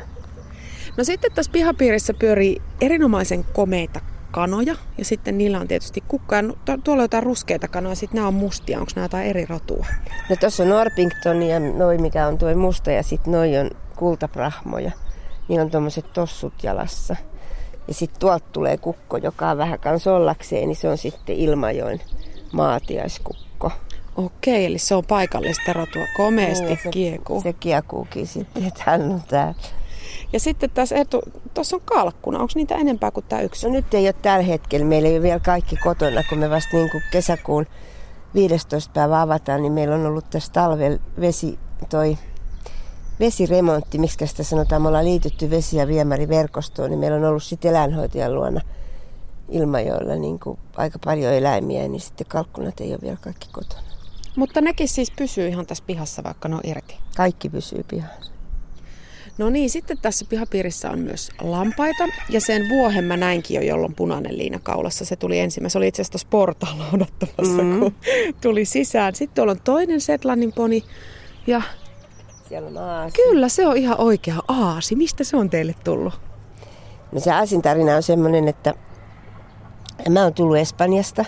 No 0.98 1.04
sitten 1.04 1.32
tässä 1.32 1.52
pihapiirissä 1.52 2.14
pyörii 2.14 2.62
erinomaisen 2.82 3.46
komeita 3.54 4.00
kanoja 4.32 4.76
ja 4.98 5.06
sitten 5.06 5.38
niillä 5.38 5.60
on 5.60 5.68
tietysti 5.68 6.04
kukka. 6.08 6.36
Ja 6.36 6.44
tuolla 6.84 7.02
on 7.02 7.04
jotain 7.04 7.24
ruskeita 7.24 7.68
kanoja, 7.68 7.96
sitten 7.96 8.16
nämä 8.16 8.28
on 8.28 8.34
mustia. 8.34 8.80
Onko 8.80 8.92
nämä 8.96 9.06
jotain 9.06 9.28
eri 9.28 9.46
rotua? 9.46 9.86
No 10.30 10.36
tuossa 10.36 10.64
on 10.64 10.70
Norpington 10.70 11.44
ja 11.44 11.60
noi 11.60 11.98
mikä 11.98 12.28
on 12.28 12.38
tuo 12.38 12.56
musta 12.56 12.92
ja 12.92 13.04
sitten 13.04 13.34
noi 13.34 13.58
on 13.58 13.72
kultaprahmoja. 13.96 14.92
Niillä 15.48 15.64
on 15.64 15.72
tuommoiset 15.72 16.14
tossut 16.14 16.54
jalassa. 16.64 17.16
Ja 17.88 17.94
sitten 17.94 18.20
tuolta 18.20 18.46
tulee 18.52 18.78
kukko, 18.78 19.18
joka 19.18 19.50
on 19.50 19.58
vähän 19.58 19.80
kans 19.80 20.08
ollakseen, 20.08 20.68
niin 20.68 20.76
se 20.76 20.90
on 20.90 20.98
sitten 20.98 21.36
Ilmajoen 21.36 22.02
maatiaiskukko. 22.52 23.72
Okei, 24.16 24.66
eli 24.66 24.78
se 24.78 24.96
on 24.96 25.04
paikallista 25.06 25.74
rotua. 25.74 26.06
Komeasti 26.18 26.66
niin, 26.66 26.80
se, 26.84 26.90
kiekuu. 26.90 27.42
Se 27.42 27.54
kiekuukin 27.54 28.28
sitten, 28.28 28.66
että 28.66 28.84
hän 28.86 29.02
on 29.02 29.22
täällä. 29.28 29.54
Ja 30.34 30.40
sitten 30.40 30.70
tässä 30.70 30.96
etu, 30.96 31.22
tuossa 31.54 31.76
on 31.76 31.82
kalkkuna. 31.86 32.40
Onko 32.40 32.52
niitä 32.56 32.76
enempää 32.76 33.12
kuin 33.12 33.26
tämä 33.30 33.42
yksi? 33.42 33.68
No 33.68 33.74
nyt 33.74 33.94
ei 33.94 34.06
ole 34.06 34.14
tällä 34.14 34.44
hetkellä. 34.44 34.86
Meillä 34.86 35.10
ei 35.10 35.16
ole 35.16 35.24
vielä 35.24 35.40
kaikki 35.40 35.76
kotona, 35.76 36.24
kun 36.30 36.38
me 36.38 36.50
vasta 36.50 36.78
niin 36.78 36.90
kuin 36.90 37.04
kesäkuun 37.12 37.66
15. 38.34 38.92
päivä 38.94 39.22
avataan, 39.22 39.62
niin 39.62 39.74
meillä 39.74 39.96
on 39.96 40.06
ollut 40.06 40.30
tässä 40.30 40.54
talvel 40.54 41.00
vesi, 41.20 41.60
toi 41.90 42.18
vesiremontti, 43.20 43.98
miksi 43.98 44.28
sitä 44.28 44.44
sanotaan, 44.44 44.82
me 44.82 44.88
ollaan 44.88 45.06
liitytty 45.06 45.50
vesi- 45.50 45.78
ja 45.78 45.88
viemäriverkostoon, 45.88 46.90
niin 46.90 47.00
meillä 47.00 47.18
on 47.18 47.26
ollut 47.26 47.44
sitten 47.44 47.72
eläinhoitajan 47.72 48.36
luona 48.36 48.62
Ilmajoilla 49.52 50.16
niin 50.16 50.40
kuin 50.40 50.60
aika 50.78 51.00
paljon 51.06 51.34
eläimiä, 51.34 51.88
niin 51.88 52.02
sitten 52.02 52.28
kalkkunat 52.28 52.82
ei 52.82 52.92
ole 52.92 53.00
vielä 53.02 53.18
kaikki 53.22 53.48
kotona. 53.52 53.82
Mutta 54.36 54.62
nekin 54.62 54.88
siis 54.88 55.12
pysyy 55.12 55.48
ihan 55.48 55.66
tässä 55.66 55.84
pihassa, 55.88 56.24
vaikka 56.24 56.50
ne 56.50 56.56
on 56.56 56.62
irti. 56.64 56.96
Kaikki 57.18 57.50
pysyy 57.50 57.84
pihassa. 57.88 58.32
No 59.38 59.50
niin, 59.50 59.70
sitten 59.70 59.98
tässä 60.02 60.26
pihapiirissä 60.30 60.92
on 60.92 61.00
myös 61.00 61.30
lampaita. 61.42 62.04
Ja 62.30 62.42
sen 62.42 62.70
vuohen 62.70 63.04
mä 63.04 63.18
näinkin 63.18 63.56
jo, 63.56 63.62
jolloin 63.62 63.96
punainen 63.96 64.38
liina 64.38 64.60
kaulassa. 64.64 65.06
Se 65.06 65.16
tuli 65.16 65.40
ensimmäisenä. 65.40 65.70
Se 65.72 65.78
oli 65.78 65.88
itse 65.88 66.02
asiassa 66.02 66.12
tuossa 66.12 66.28
portaalla 66.30 66.86
odottamassa, 66.94 67.64
mm. 67.64 67.80
kun 67.80 67.96
tuli 68.42 68.66
sisään. 68.66 69.16
Sitten 69.16 69.36
tuolla 69.36 69.52
on 69.52 69.62
toinen 69.64 70.02
Setlannin 70.02 70.54
poni. 70.54 70.84
Ja 71.48 71.62
siellä 72.50 72.68
on 72.68 72.78
aasi. 72.78 73.16
Kyllä, 73.16 73.50
se 73.50 73.68
on 73.68 73.78
ihan 73.78 74.00
oikea 74.00 74.36
aasi. 74.48 74.96
Mistä 74.96 75.24
se 75.24 75.38
on 75.38 75.50
teille 75.50 75.76
tullut? 75.84 76.14
No 77.12 77.20
se 77.20 77.32
aasin 77.32 77.62
tarina 77.62 77.96
on 77.96 78.04
semmoinen, 78.04 78.48
että 78.48 78.74
mä 80.10 80.24
oon 80.24 80.34
tullut 80.34 80.58
Espanjasta 80.58 81.26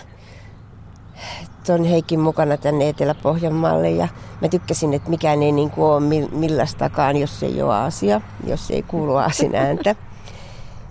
ton 1.66 1.84
Heikin 1.84 2.20
mukana 2.20 2.56
tänne 2.56 2.88
Etelä-Pohjanmaalle 2.88 3.90
ja 3.90 4.08
mä 4.40 4.48
tykkäsin, 4.48 4.94
että 4.94 5.10
mikään 5.10 5.42
ei 5.42 5.52
niin 5.52 5.70
kuin 5.70 5.84
ole 5.84 6.28
millaistakaan, 6.32 7.16
jos 7.16 7.42
ei 7.42 7.62
ole 7.62 7.76
asia, 7.76 8.20
jos 8.46 8.70
ei 8.70 8.82
kuulu 8.82 9.16
aasin 9.16 9.54
ääntä. 9.54 9.94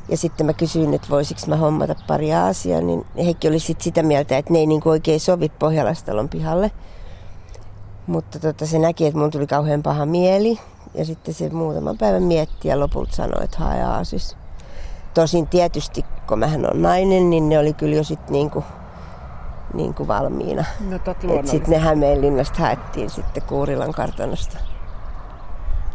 Ja 0.10 0.18
sitten 0.18 0.46
mä 0.46 0.54
kysyin, 0.54 0.94
että 0.94 1.10
voisiko 1.10 1.42
mä 1.48 1.56
hommata 1.56 1.96
pari 2.08 2.34
aasia, 2.34 2.82
niin 2.82 3.06
Heikki 3.16 3.48
oli 3.48 3.60
sit 3.60 3.82
sitä 3.82 4.04
mieltä, 4.04 4.38
että 4.38 4.54
ne 4.54 4.60
ei 4.60 4.66
niin 4.66 4.82
kuin 4.82 4.92
oikein 4.92 5.20
sovi 5.20 5.50
Pohjalastalon 5.50 6.30
pihalle. 6.30 6.72
Mutta 8.08 8.40
tota, 8.40 8.66
se 8.66 8.80
näki, 8.80 9.06
että 9.06 9.20
mun 9.20 9.32
tuli 9.32 9.48
kauhean 9.48 9.84
paha 9.84 10.06
mieli. 10.06 10.60
Ja 10.94 11.06
sitten 11.06 11.34
se 11.34 11.50
muutaman 11.50 11.98
päivän 11.98 12.24
mietti 12.24 12.68
ja 12.68 12.80
lopulta 12.80 13.16
sanoi, 13.16 13.44
että 13.44 13.58
hae 13.58 13.84
aasis. 13.84 14.38
Tosin 15.14 15.48
tietysti, 15.48 16.06
kun 16.28 16.40
mähän 16.40 16.74
on 16.74 16.82
nainen, 16.82 17.30
niin 17.30 17.50
ne 17.50 17.60
oli 17.60 17.74
kyllä 17.74 17.96
jo 17.96 18.04
sitten 18.04 18.34
niin 18.34 18.50
kuin, 18.50 18.66
niin 19.74 19.94
kuin 19.94 20.08
valmiina. 20.08 20.66
No 20.90 21.00
sitten 21.46 21.70
ne 21.70 21.78
Hämeenlinnasta 21.78 22.60
haettiin 22.60 23.10
sitten 23.10 23.44
Kuurilan 23.44 23.92
kartanosta. 23.92 24.58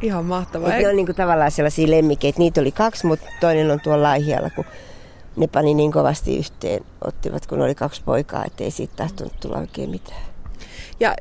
Ihan 0.01 0.25
mahtavaa. 0.25 0.75
Et 0.75 0.83
ne 0.83 0.89
on 0.89 0.97
niin 0.97 1.07
kuin 1.07 1.17
tavallaan 1.17 1.51
sellaisia 1.51 1.91
lemmikeitä. 1.91 2.39
Niitä 2.39 2.61
oli 2.61 2.73
kaksi, 2.73 3.07
mutta 3.07 3.27
toinen 3.41 3.71
on 3.71 3.81
tuolla 3.81 4.03
Laihialla, 4.03 4.51
kun 4.51 4.65
ne 5.37 5.47
pani 5.47 5.75
niin 5.75 5.93
kovasti 5.93 6.39
yhteen, 6.39 6.85
ottivat, 7.05 7.47
kun 7.47 7.63
oli 7.63 7.75
kaksi 7.75 8.03
poikaa, 8.05 8.45
ettei 8.45 8.71
siitä 8.71 8.95
tahtonut 8.97 9.41
tulla 9.41 9.59
oikein 9.59 9.91
mitään. 9.91 10.23
Ja 11.01 11.15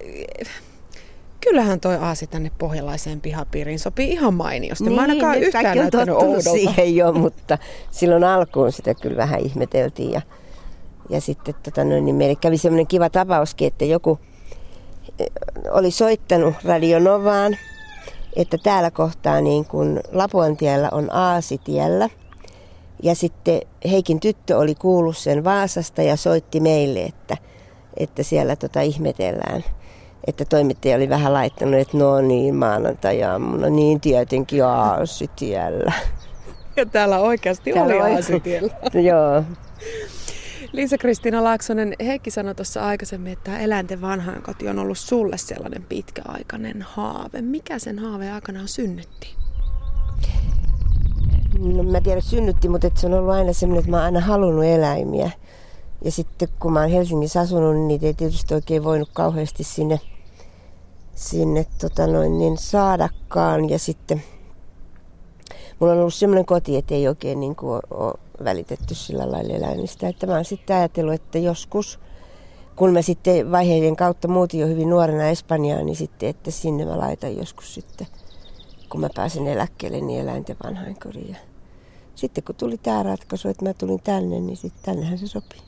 kyllähän 1.42 1.80
toi 1.80 1.96
aasi 1.96 2.28
tänne 2.28 2.52
pohjalaiseen 2.58 3.22
pihapiiriin 3.22 3.80
sopii 3.80 4.12
ihan 4.12 4.34
mainiosti. 4.34 4.84
Niin, 4.84 4.96
Mä 4.96 5.02
ainakaan 5.02 5.40
yhtään 5.40 5.78
näyttänyt 5.78 6.16
oudolta. 6.16 6.52
siihen 6.52 6.96
jo, 6.96 7.14
mutta 7.14 7.58
silloin 7.92 8.24
alkuun 8.24 8.72
sitä 8.72 8.96
kyllä 8.96 9.18
vähän 9.18 9.40
ihmeteltiin. 9.40 10.12
Ja, 10.12 10.22
ja 11.10 11.22
sitten 11.22 11.56
tota, 11.64 11.84
no, 11.84 12.00
niin 12.00 12.16
meille 12.16 12.36
kävi 12.36 12.58
semmoinen 12.58 12.88
kiva 12.88 13.10
tapauskin, 13.10 13.68
että 13.68 13.86
joku 13.86 14.20
eh, 15.20 15.28
oli 15.72 15.92
soittanut 15.92 16.56
Radio 16.64 17.00
Novaan, 17.00 17.58
että 18.36 18.58
täällä 18.64 18.92
kohtaa 18.92 19.42
niin 19.42 19.66
kuin 19.66 20.00
Lapuantiellä 20.12 20.90
on 20.92 21.16
Aasitiellä. 21.16 22.10
Ja 23.04 23.16
sitten 23.16 23.62
Heikin 23.90 24.20
tyttö 24.20 24.58
oli 24.58 24.76
kuullut 24.76 25.18
sen 25.18 25.44
Vaasasta 25.44 26.02
ja 26.02 26.16
soitti 26.16 26.60
meille, 26.60 27.00
että, 27.00 27.38
että 27.98 28.24
siellä 28.24 28.56
tota 28.56 28.82
ihmetellään– 28.82 29.64
että 30.28 30.46
toimittaja 30.46 30.96
oli 30.96 31.10
vähän 31.10 31.34
laittanut, 31.34 31.80
että 31.80 31.98
no 31.98 32.22
niin, 32.22 32.56
maanantai-aamuna, 32.56 33.70
niin 33.70 34.02
tietenkin 34.02 34.66
aasitiellä. 34.66 35.94
Ja 36.76 36.86
täällä 36.86 37.20
oikeasti 37.20 37.74
täällä 37.74 37.96
oli 37.96 38.16
aasitiellä. 38.16 38.74
Joo. 39.10 39.44
Liisa-Kristiina 40.72 41.44
Laaksonen, 41.44 41.96
Heikki 42.06 42.32
sanoi 42.32 42.56
tuossa 42.56 42.86
aikaisemmin, 42.86 43.34
että 43.34 43.44
tämä 43.44 43.60
eläinten 43.60 44.02
vanhainkoti 44.02 44.70
on 44.70 44.80
ollut 44.80 44.98
sulle 44.98 45.38
sellainen 45.38 45.84
pitkäaikainen 45.84 46.82
haave. 46.82 47.42
Mikä 47.42 47.80
sen 47.80 48.00
haaveen 48.00 48.34
aikanaan 48.34 48.68
synnytti? 48.68 49.36
No 51.60 51.84
mä 51.84 52.02
tiedän 52.02 52.22
synnytti, 52.22 52.70
mutta 52.70 52.90
se 52.96 53.08
on 53.08 53.14
ollut 53.14 53.34
aina 53.34 53.54
semmoinen, 53.54 53.80
että 53.80 53.92
mä 53.92 53.98
oon 53.98 54.06
aina 54.06 54.20
halunnut 54.20 54.66
eläimiä. 54.66 55.32
Ja 56.06 56.12
sitten 56.12 56.48
kun 56.60 56.74
mä 56.74 56.82
oon 56.82 56.90
Helsingissä 56.90 57.40
asunut, 57.40 57.76
niin 57.88 58.06
ei 58.06 58.14
tietysti 58.14 58.54
oikein 58.54 58.84
voinut 58.84 59.10
kauheasti 59.14 59.64
sinne 59.64 60.00
sinne 61.18 61.66
tota 61.82 62.08
noin, 62.08 62.38
niin 62.38 62.58
saadakaan. 62.58 63.70
Ja 63.70 63.80
sitten 63.80 64.24
mulla 65.80 65.94
on 65.94 66.00
ollut 66.00 66.14
semmoinen 66.14 66.46
koti, 66.46 66.78
että 66.78 66.96
ei 66.96 67.08
oikein 67.08 67.40
niin 67.40 67.56
kuin 67.56 67.82
ole 67.90 68.14
välitetty 68.44 68.96
sillä 68.96 69.32
lailla 69.32 69.54
eläimistä. 69.54 70.08
Että 70.08 70.28
mä 70.28 70.34
oon 70.34 70.46
sitten 70.46 70.76
ajatellut, 70.76 71.14
että 71.14 71.38
joskus, 71.38 72.00
kun 72.76 72.94
mä 72.94 73.02
sitten 73.02 73.52
vaiheiden 73.52 73.96
kautta 73.96 74.28
muutin 74.28 74.60
jo 74.60 74.68
hyvin 74.68 74.90
nuorena 74.90 75.30
Espanjaan, 75.30 75.86
niin 75.86 75.96
sitten, 75.96 76.30
että 76.30 76.52
sinne 76.52 76.86
mä 76.86 76.98
laitan 76.98 77.38
joskus 77.38 77.74
sitten, 77.74 78.08
kun 78.90 79.02
mä 79.02 79.10
pääsen 79.16 79.48
eläkkeelle, 79.48 80.02
niin 80.02 80.22
eläinten 80.22 80.56
vanhainkodin. 80.64 81.30
Ja 81.30 81.38
sitten 82.16 82.44
kun 82.44 82.56
tuli 82.56 82.78
tämä 82.78 83.04
ratkaisu, 83.04 83.50
että 83.50 83.66
mä 83.66 83.74
tulin 83.74 84.02
tänne, 84.04 84.40
niin 84.40 84.58
sitten 84.58 84.84
tännehän 84.84 85.18
se 85.18 85.28
sopii. 85.28 85.62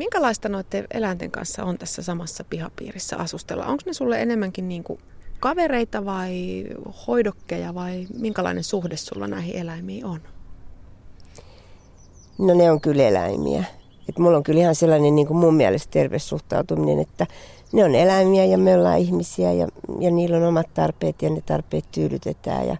Minkälaista 0.00 0.48
noiden 0.48 0.86
eläinten 0.90 1.30
kanssa 1.30 1.64
on 1.64 1.78
tässä 1.78 2.02
samassa 2.02 2.44
pihapiirissä 2.44 3.16
asustella? 3.16 3.66
Onko 3.66 3.82
ne 3.86 3.92
sulle 3.92 4.22
enemmänkin 4.22 4.68
niin 4.68 4.84
kuin 4.84 5.00
kavereita 5.40 6.04
vai 6.04 6.64
hoidokkeja 7.06 7.74
vai 7.74 8.06
minkälainen 8.18 8.64
suhde 8.64 8.96
sulla 8.96 9.26
näihin 9.26 9.56
eläimiin 9.56 10.04
on? 10.04 10.20
No 12.38 12.54
ne 12.54 12.70
on 12.70 12.80
kyllä 12.80 13.02
eläimiä. 13.02 13.64
Et 14.08 14.18
mulla 14.18 14.36
on 14.36 14.42
kyllä 14.42 14.60
ihan 14.60 14.74
sellainen 14.74 15.14
niin 15.14 15.26
kuin 15.26 15.36
mun 15.36 15.54
mielestä 15.54 15.90
terve 15.90 16.18
suhtautuminen, 16.18 16.98
että 16.98 17.26
ne 17.72 17.84
on 17.84 17.94
eläimiä 17.94 18.44
ja 18.44 18.58
me 18.58 18.74
ollaan 18.74 18.98
ihmisiä 18.98 19.52
ja, 19.52 19.68
ja 20.00 20.10
niillä 20.10 20.36
on 20.36 20.42
omat 20.42 20.74
tarpeet 20.74 21.22
ja 21.22 21.30
ne 21.30 21.40
tarpeet 21.46 21.84
tyydytetään 21.92 22.68
ja 22.68 22.76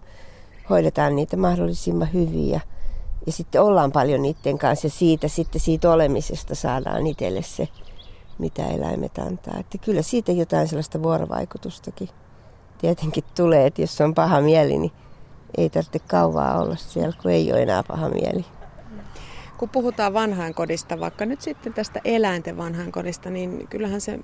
hoidetaan 0.69 1.15
niitä 1.15 1.37
mahdollisimman 1.37 2.13
hyvin. 2.13 2.49
Ja, 2.49 2.59
ja 3.25 3.31
sitten 3.31 3.61
ollaan 3.61 3.91
paljon 3.91 4.21
niiden 4.21 4.57
kanssa 4.57 4.87
ja 4.87 4.91
siitä, 4.91 5.27
sitten 5.27 5.61
siitä 5.61 5.91
olemisesta 5.91 6.55
saadaan 6.55 7.07
itselle 7.07 7.41
se, 7.41 7.67
mitä 8.39 8.67
eläimet 8.67 9.17
antaa. 9.17 9.59
Että 9.59 9.77
kyllä 9.77 10.01
siitä 10.01 10.31
jotain 10.31 10.67
sellaista 10.67 11.03
vuorovaikutustakin 11.03 12.09
tietenkin 12.77 13.23
tulee, 13.35 13.65
että 13.67 13.81
jos 13.81 14.01
on 14.01 14.15
paha 14.15 14.41
mieli, 14.41 14.77
niin 14.77 14.91
ei 15.57 15.69
tarvitse 15.69 15.99
kauaa 15.99 16.61
olla 16.61 16.75
siellä, 16.75 17.15
kun 17.21 17.31
ei 17.31 17.51
ole 17.51 17.61
enää 17.61 17.83
paha 17.83 18.09
mieli 18.09 18.45
kun 19.61 19.69
puhutaan 19.69 20.13
vanhainkodista, 20.13 20.99
vaikka 20.99 21.25
nyt 21.25 21.41
sitten 21.41 21.73
tästä 21.73 22.01
eläinten 22.05 22.57
vanhainkodista, 22.57 23.29
niin 23.29 23.67
kyllähän 23.67 24.01
se 24.01 24.19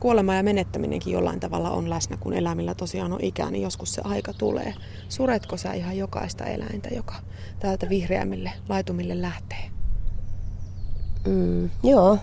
kuolema 0.00 0.34
ja 0.34 0.42
menettäminenkin 0.42 1.12
jollain 1.12 1.40
tavalla 1.40 1.70
on 1.70 1.90
läsnä, 1.90 2.16
kun 2.16 2.34
eläimillä 2.34 2.74
tosiaan 2.74 3.12
on 3.12 3.18
ikää, 3.22 3.50
niin 3.50 3.62
joskus 3.62 3.94
se 3.94 4.02
aika 4.04 4.32
tulee. 4.32 4.74
Suretko 5.08 5.56
sä 5.56 5.72
ihan 5.72 5.96
jokaista 5.96 6.44
eläintä, 6.44 6.88
joka 6.88 7.14
täältä 7.58 7.88
vihreämmille 7.88 8.52
laitumille 8.68 9.22
lähtee? 9.22 9.70
Mm, 11.26 11.70
joo, 11.82 12.18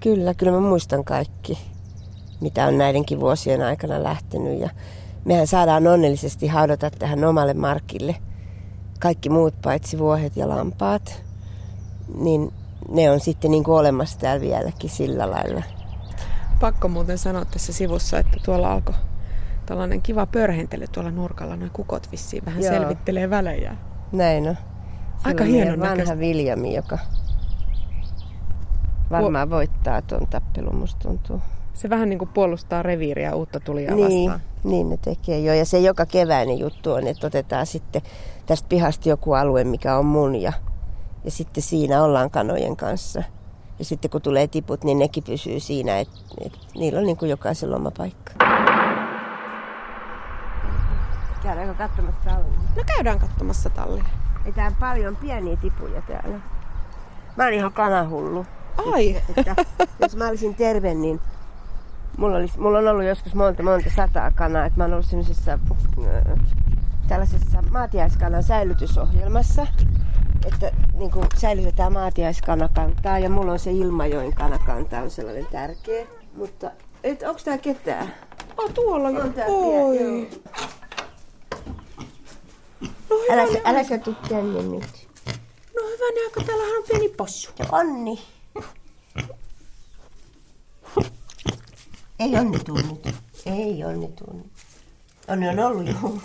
Kyllä, 0.00 0.34
kyllä 0.34 0.52
mä 0.52 0.60
muistan 0.60 1.04
kaikki, 1.04 1.58
mitä 2.40 2.66
on 2.66 2.78
näidenkin 2.78 3.20
vuosien 3.20 3.62
aikana 3.62 4.02
lähtenyt. 4.02 4.60
Ja 4.60 4.70
mehän 5.24 5.46
saadaan 5.46 5.86
onnellisesti 5.86 6.46
haudata 6.46 6.90
tähän 6.90 7.24
omalle 7.24 7.54
markille 7.54 8.16
kaikki 9.00 9.28
muut 9.28 9.54
paitsi 9.62 9.98
vuohet 9.98 10.36
ja 10.36 10.48
lampaat. 10.48 11.25
Niin 12.14 12.52
ne 12.88 13.10
on 13.10 13.20
sitten 13.20 13.50
niin 13.50 13.64
kuin 13.64 13.78
olemassa 13.78 14.18
täällä 14.18 14.40
vieläkin 14.40 14.90
sillä 14.90 15.30
lailla. 15.30 15.62
Pakko 16.60 16.88
muuten 16.88 17.18
sanoa 17.18 17.44
tässä 17.44 17.72
sivussa, 17.72 18.18
että 18.18 18.36
tuolla 18.44 18.72
alkoi 18.72 18.94
tällainen 19.66 20.02
kiva 20.02 20.26
pörhentely 20.26 20.86
tuolla 20.92 21.10
nurkalla. 21.10 21.56
Noin 21.56 21.70
kukot 21.70 22.12
vissiin 22.12 22.44
vähän 22.46 22.62
Joo. 22.62 22.72
selvittelee 22.72 23.30
välejä. 23.30 23.76
Näin 24.12 24.48
on. 24.48 24.56
Aika 25.24 25.44
meidän 25.44 25.80
vanha 25.80 25.94
näköistä. 25.94 26.18
Viljami, 26.18 26.74
joka 26.74 26.98
varmaan 29.10 29.50
voittaa 29.50 30.02
tuon 30.02 30.26
tappelun, 30.26 30.76
musta 30.76 31.08
tuntuu. 31.08 31.40
Se 31.74 31.90
vähän 31.90 32.08
niin 32.08 32.18
kuin 32.18 32.28
puolustaa 32.34 32.82
reviiriä 32.82 33.34
uutta 33.34 33.60
tulijaa 33.60 33.94
Niin, 33.94 34.30
vastaan. 34.30 34.48
niin 34.64 34.88
ne 34.88 34.96
tekee 34.96 35.40
jo. 35.40 35.54
Ja 35.54 35.64
se 35.64 35.78
joka 35.78 36.06
keväinen 36.06 36.58
juttu 36.58 36.92
on, 36.92 37.06
että 37.06 37.26
otetaan 37.26 37.66
sitten 37.66 38.02
tästä 38.46 38.68
pihasta 38.68 39.08
joku 39.08 39.32
alue, 39.32 39.64
mikä 39.64 39.96
on 39.96 40.06
mun. 40.06 40.34
Ja, 40.36 40.52
ja 41.26 41.32
sitten 41.32 41.62
siinä 41.62 42.02
ollaan 42.02 42.30
kanojen 42.30 42.76
kanssa. 42.76 43.22
Ja 43.78 43.84
sitten 43.84 44.10
kun 44.10 44.22
tulee 44.22 44.46
tiput, 44.46 44.84
niin 44.84 44.98
nekin 44.98 45.24
pysyy 45.24 45.60
siinä, 45.60 45.98
että 45.98 46.16
että 46.44 46.58
niillä 46.74 46.98
on 46.98 47.06
niin 47.06 47.16
kuin 47.16 47.30
jokaisella 47.30 47.76
oma 47.76 47.90
paikka. 47.90 48.32
Käydäänkö 51.42 51.74
katsomassa 51.74 52.20
tallia? 52.24 52.58
No 52.76 52.82
käydään 52.86 53.18
katsomassa 53.18 53.70
tallia. 53.70 54.04
Ei 54.44 54.52
tää 54.52 54.66
on 54.66 54.74
paljon 54.74 55.16
pieniä 55.16 55.56
tipuja 55.56 56.02
täällä. 56.02 56.40
Mä 57.36 57.44
oon 57.44 57.52
ihan 57.52 57.72
kanahullu. 57.72 58.46
Ai, 58.92 59.16
Että 59.36 59.56
jos 60.00 60.16
mä 60.16 60.28
olisin 60.28 60.54
terve, 60.54 60.94
niin 60.94 61.20
mulla, 62.18 62.36
olisi, 62.36 62.60
mulla 62.60 62.78
on 62.78 62.88
ollut 62.88 63.04
joskus 63.04 63.34
monta, 63.34 63.62
monta 63.62 63.90
sataa 63.96 64.30
kanaa. 64.30 64.64
Että 64.64 64.78
mä 64.80 64.84
oon 64.84 64.92
ollut 64.92 65.06
sellaisessa 65.06 65.52
äh, 65.52 66.38
tällaisessa 67.08 67.62
maatiaiskanan 67.70 68.42
säilytysohjelmassa. 68.42 69.66
Että 70.44 70.72
niin 70.92 71.10
kuin 71.10 71.26
säilytetään 71.38 71.92
maatiaiskanakantaa 71.92 73.18
ja 73.18 73.30
mulla 73.30 73.52
on 73.52 73.58
se 73.58 73.70
Ilmajoen 73.70 74.32
kanakanta 74.34 74.98
on 74.98 75.10
sellainen 75.10 75.46
tärkeä. 75.46 76.06
Mutta 76.34 76.70
et, 77.04 77.22
onks 77.22 77.44
tää 77.44 77.58
ketään? 77.58 78.14
oh, 78.56 78.70
tuolla 78.74 79.10
jo. 79.10 79.20
On 79.20 79.32
tää 79.32 79.46
Oi. 79.46 80.28
No 83.10 83.16
hyvä, 83.22 83.32
Älä, 83.42 83.52
sä- 83.52 83.60
älä 83.64 83.84
sä 83.84 83.98
tuu 83.98 84.14
tänne 84.28 84.62
nyt. 84.62 85.08
no 85.74 85.82
hyvä, 85.86 86.24
aika 86.24 86.40
täällähän 86.46 86.76
on 86.76 86.84
pieni 86.88 87.08
possu. 87.08 87.50
Onni. 87.72 88.22
Ei 92.18 92.36
Onni 92.38 92.58
tuu 92.58 92.76
nyt. 92.76 93.14
Ei 93.46 93.84
Onni 93.84 94.08
tuu 94.08 94.36
nyt. 94.36 94.52
Onni 95.28 95.48
on 95.48 95.58
ollut 95.58 95.86
jonkun. 95.86 96.22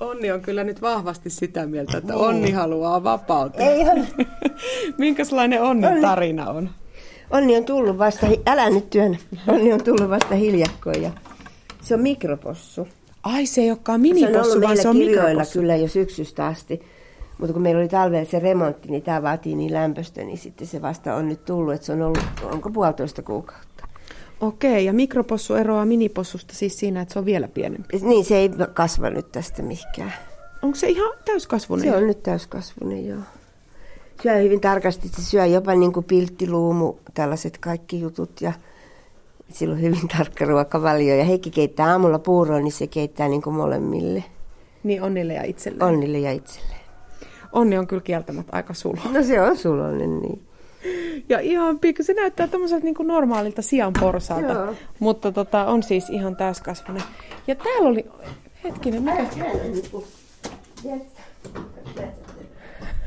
Onni 0.00 0.30
on 0.32 0.40
kyllä 0.40 0.64
nyt 0.64 0.82
vahvasti 0.82 1.30
sitä 1.30 1.66
mieltä, 1.66 1.98
että 1.98 2.12
Niin. 2.12 2.22
Onni 2.24 2.50
haluaa 2.50 3.04
vapautua. 3.04 3.60
Ei 3.60 3.80
Onni. 3.88 4.08
Minkälainen 4.98 5.62
Onnin 5.62 6.00
tarina 6.00 6.50
on? 6.50 6.70
Onni 7.30 7.56
on 7.56 7.64
tullut 7.64 7.98
vasta, 7.98 8.26
älä 8.46 8.70
nyt 8.70 8.90
työn. 8.90 9.18
Onni 9.48 9.72
on 9.72 9.84
tullut 9.84 10.10
vasta 10.10 10.34
hiljakkoin 10.34 11.02
ja 11.02 11.10
se 11.82 11.94
on 11.94 12.00
mikropossu. 12.00 12.88
Ai 13.22 13.46
se 13.46 13.60
ei 13.60 13.70
olekaan 13.70 14.00
Se 14.00 14.08
on 14.08 14.14
minipossu, 14.14 14.50
ollut 14.52 14.62
vaan 14.64 14.76
se 14.76 14.88
on 14.88 14.96
mikropossu. 14.96 15.58
kyllä 15.58 15.76
jo 15.76 15.88
syksystä 15.88 16.46
asti. 16.46 16.82
Mutta 17.38 17.52
kun 17.52 17.62
meillä 17.62 17.78
oli 17.80 17.88
talvella 17.88 18.24
se 18.30 18.38
remontti, 18.38 18.88
niin 18.88 19.02
tämä 19.02 19.22
vaatii 19.22 19.54
niin 19.54 19.72
lämpöstä, 19.74 20.20
niin 20.24 20.38
sitten 20.38 20.66
se 20.66 20.82
vasta 20.82 21.14
on 21.14 21.28
nyt 21.28 21.44
tullut, 21.44 21.74
että 21.74 21.86
se 21.86 21.92
on 21.92 22.02
ollut, 22.02 22.24
onko 22.52 22.70
puolitoista 22.70 23.22
kuukautta. 23.22 23.87
Okei, 24.40 24.84
ja 24.84 24.92
mikropossu 24.92 25.54
eroaa 25.54 25.84
minipossusta 25.84 26.54
siis 26.54 26.78
siinä, 26.78 27.00
että 27.00 27.12
se 27.12 27.18
on 27.18 27.24
vielä 27.24 27.48
pienempi. 27.48 27.98
Niin, 28.02 28.24
se 28.24 28.36
ei 28.36 28.50
kasva 28.74 29.10
nyt 29.10 29.32
tästä 29.32 29.62
mihinkään. 29.62 30.12
Onko 30.62 30.76
se 30.76 30.88
ihan 30.88 31.12
täyskasvunen? 31.24 31.88
Se 31.88 31.96
on 31.96 32.06
nyt 32.06 32.22
täyskasvunen, 32.22 33.08
joo. 33.08 33.20
Syö 34.22 34.36
hyvin 34.36 34.60
tarkasti, 34.60 35.08
se 35.08 35.22
syö 35.22 35.46
jopa 35.46 35.74
niin 35.74 35.92
kuin 35.92 36.04
pilttiluumu, 36.04 36.94
tällaiset 37.14 37.58
kaikki 37.58 38.00
jutut 38.00 38.40
ja 38.40 38.52
sillä 39.52 39.74
on 39.74 39.80
hyvin 39.80 40.08
tarkka 40.16 40.44
ruokavalio. 40.44 41.16
Ja 41.16 41.24
Heikki 41.24 41.50
keittää 41.50 41.90
aamulla 41.90 42.18
puuroa, 42.18 42.60
niin 42.60 42.72
se 42.72 42.86
keittää 42.86 43.28
niin 43.28 43.42
kuin 43.42 43.56
molemmille, 43.56 44.24
Niin 44.82 45.02
Onnille 45.02 45.34
ja 45.34 45.42
itselleen. 45.42 45.82
Onnille 45.82 46.18
ja 46.18 46.32
itselleen. 46.32 46.80
Onni 47.52 47.78
on 47.78 47.86
kyllä 47.86 48.02
kieltämättä 48.02 48.56
aika 48.56 48.74
sulo. 48.74 49.00
No 49.12 49.22
se 49.22 49.40
on 49.40 49.56
sulonen, 49.56 50.20
niin. 50.20 50.47
Ja 51.28 51.40
ihan 51.40 51.78
pikku, 51.78 52.02
se 52.02 52.14
näyttää 52.14 52.48
tämmöiseltä 52.48 52.84
niin 52.84 52.94
kuin 52.94 53.06
normaalilta 53.06 53.62
sian 53.62 53.92
porsalta, 54.00 54.52
Joo. 54.52 54.74
mutta 54.98 55.32
tota, 55.32 55.64
on 55.64 55.82
siis 55.82 56.10
ihan 56.10 56.36
täyskasvunen. 56.36 57.02
Ja 57.46 57.54
täällä 57.54 57.88
oli, 57.88 58.06
hetkinen, 58.64 59.02
mikä 59.02 59.26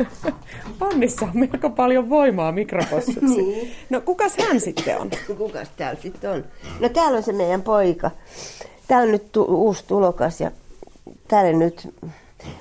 Onnissa 0.81 1.25
on 1.25 1.31
melko 1.33 1.69
paljon 1.69 2.09
voimaa 2.09 2.51
mikropossuksi. 2.51 3.41
Niin. 3.41 3.71
No 3.89 4.01
kukas 4.01 4.37
hän 4.37 4.59
sitten 4.59 4.97
on? 4.97 5.09
No 5.29 5.35
Kukas 5.35 5.67
täällä 5.77 6.01
sitten 6.01 6.31
on? 6.31 6.45
No 6.79 6.89
täällä 6.89 7.17
on 7.17 7.23
se 7.23 7.33
meidän 7.33 7.61
poika. 7.61 8.11
Tämä 8.87 9.01
on 9.01 9.11
nyt 9.11 9.31
tu- 9.31 9.43
uusi 9.43 9.83
tulokas 9.87 10.41
ja 10.41 10.51
täällä 11.27 11.53
nyt 11.53 11.93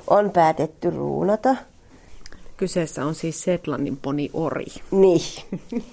on 0.07 0.31
päätetty 0.31 0.91
ruunata. 0.91 1.57
Kyseessä 2.61 3.05
on 3.05 3.15
siis 3.15 3.43
Setlannin 3.43 3.97
poni 3.97 4.31
Ori. 4.33 4.67
Niin. 4.91 5.21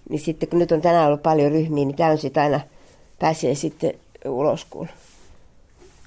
niin 0.09 0.19
sitten 0.19 0.49
kun 0.49 0.59
nyt 0.59 0.71
on 0.71 0.81
tänään 0.81 1.07
ollut 1.07 1.23
paljon 1.23 1.51
ryhmiä, 1.51 1.85
niin 1.85 1.95
tämä 1.95 2.09
on 2.09 2.17
sitten 2.17 2.43
aina, 2.43 2.59
pääsee 3.19 3.55
sitten 3.55 3.93
ulos, 4.25 4.65
kun 4.69 4.87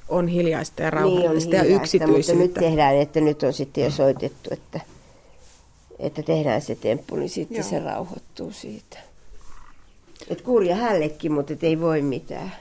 On 0.09 0.29
hiljaista 0.29 0.83
ja 0.83 0.90
niin 0.90 0.99
on 0.99 1.12
rauhallista 1.12 1.57
ja 1.57 1.62
hiljaista, 1.62 1.99
Mutta 1.99 2.07
nyt 2.07 2.16
yksityisyyttä. 2.16 2.61
tehdään, 2.61 2.96
että 2.96 3.20
nyt 3.20 3.42
on 3.42 3.53
sitten 3.53 3.85
jo 3.85 3.90
soitettu, 3.90 4.51
että, 4.53 4.81
että 5.99 6.23
tehdään 6.23 6.62
se 6.62 6.75
temppu, 6.75 7.16
niin 7.16 7.31
sitten 7.31 7.57
Joo. 7.59 7.68
se 7.70 7.79
rauhoittuu 7.79 8.53
siitä. 8.53 8.99
Et 10.29 10.40
kurja 10.40 10.77
hällekin, 10.77 11.33
mutta 11.33 11.53
et 11.53 11.64
ei 11.64 11.81
voi 11.81 12.03
mitään. 12.03 12.53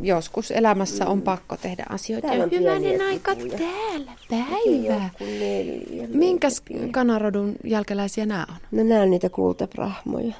Joskus 0.00 0.50
elämässä 0.50 1.06
on 1.06 1.22
pakko 1.22 1.56
tehdä 1.56 1.84
asioita. 1.88 2.26
Täällä 2.28 2.44
on 2.44 2.50
Hyvänen 2.50 2.82
pieniä 2.82 3.06
aika 3.06 3.34
tipuja. 3.34 3.58
täällä, 3.58 4.12
Ei 4.66 4.84
päivä. 4.88 5.10
Minkäs 6.08 6.62
kanarodun 6.90 7.54
jälkeläisiä 7.64 8.26
nämä 8.26 8.46
on? 8.50 8.56
No 8.70 8.82
nämä 8.84 9.02
on 9.02 9.10
niitä 9.10 9.28
kultaprahmoja. 9.28 10.34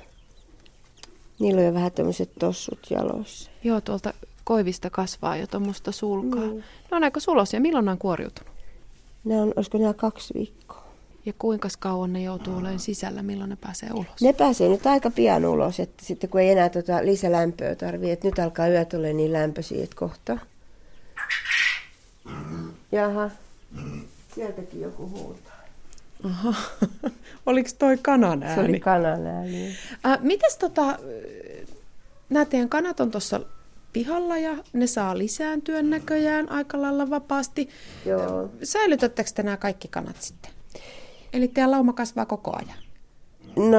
Niillä 1.38 1.60
on 1.60 1.66
jo 1.66 1.74
vähän 1.74 1.92
tämmöiset 1.92 2.30
tossut 2.38 2.78
jaloissa. 2.90 3.50
Joo, 3.64 3.80
tuolta 3.80 4.14
koivista 4.44 4.90
kasvaa 4.90 5.36
jo 5.36 5.46
tuommoista 5.46 5.92
sulkaa. 5.92 6.46
Mm. 6.46 6.56
Ne 6.90 6.96
on 6.96 7.04
aika 7.04 7.20
sulosia. 7.20 7.60
Milloin 7.60 7.84
ne 7.84 7.90
on 7.90 7.98
kuoriutunut? 7.98 8.52
Nämä 9.24 9.42
on, 9.42 9.52
olisiko 9.56 9.78
nämä 9.78 9.94
kaksi 9.94 10.34
viikkoa? 10.34 10.65
Ja 11.26 11.32
kuinka 11.38 11.68
kauan 11.78 12.12
ne 12.12 12.22
joutuu 12.22 12.56
olemaan 12.56 12.78
sisällä, 12.78 13.22
milloin 13.22 13.50
ne 13.50 13.56
pääsee 13.56 13.88
ulos? 13.92 14.06
Ne 14.22 14.32
pääsee 14.32 14.68
nyt 14.68 14.86
aika 14.86 15.10
pian 15.10 15.44
ulos, 15.44 15.80
että 15.80 16.04
sitten 16.04 16.30
kun 16.30 16.40
ei 16.40 16.50
enää 16.50 16.68
tota 16.68 17.04
lisälämpöä 17.06 17.74
tarvii, 17.74 18.10
että 18.10 18.28
nyt 18.28 18.38
alkaa 18.38 18.68
yöt 18.68 18.94
olla 18.94 19.06
niin 19.08 19.32
lämpöisiä, 19.32 19.84
että 19.84 19.96
kohta. 19.96 20.38
Jaha, 22.92 23.30
sieltäkin 24.34 24.80
joku 24.80 25.08
huutaa. 25.08 25.56
Aha. 26.24 26.54
Oliko 27.46 27.70
toi 27.78 27.98
kanan 28.02 28.40
Se 28.40 28.60
oli 28.60 28.66
ääni? 28.66 28.80
kanan 28.80 29.26
ääni. 29.26 29.76
Äh, 30.06 30.18
mites 30.20 30.56
tota, 30.56 30.98
nämä 32.30 32.44
teidän 32.44 32.68
kanat 32.68 33.00
on 33.00 33.10
tuossa 33.10 33.40
pihalla 33.92 34.38
ja 34.38 34.56
ne 34.72 34.86
saa 34.86 35.18
lisääntyä 35.18 35.82
näköjään 35.82 36.48
aika 36.50 36.82
lailla 36.82 37.10
vapaasti. 37.10 37.68
Joo. 38.04 38.50
Säilytättekö 38.62 39.30
te 39.34 39.42
nämä 39.42 39.56
kaikki 39.56 39.88
kanat 39.88 40.22
sitten? 40.22 40.55
Eli 41.36 41.48
teidän 41.48 41.70
lauma 41.70 41.92
kasvaa 41.92 42.26
koko 42.26 42.56
ajan? 42.56 42.78
No 43.56 43.78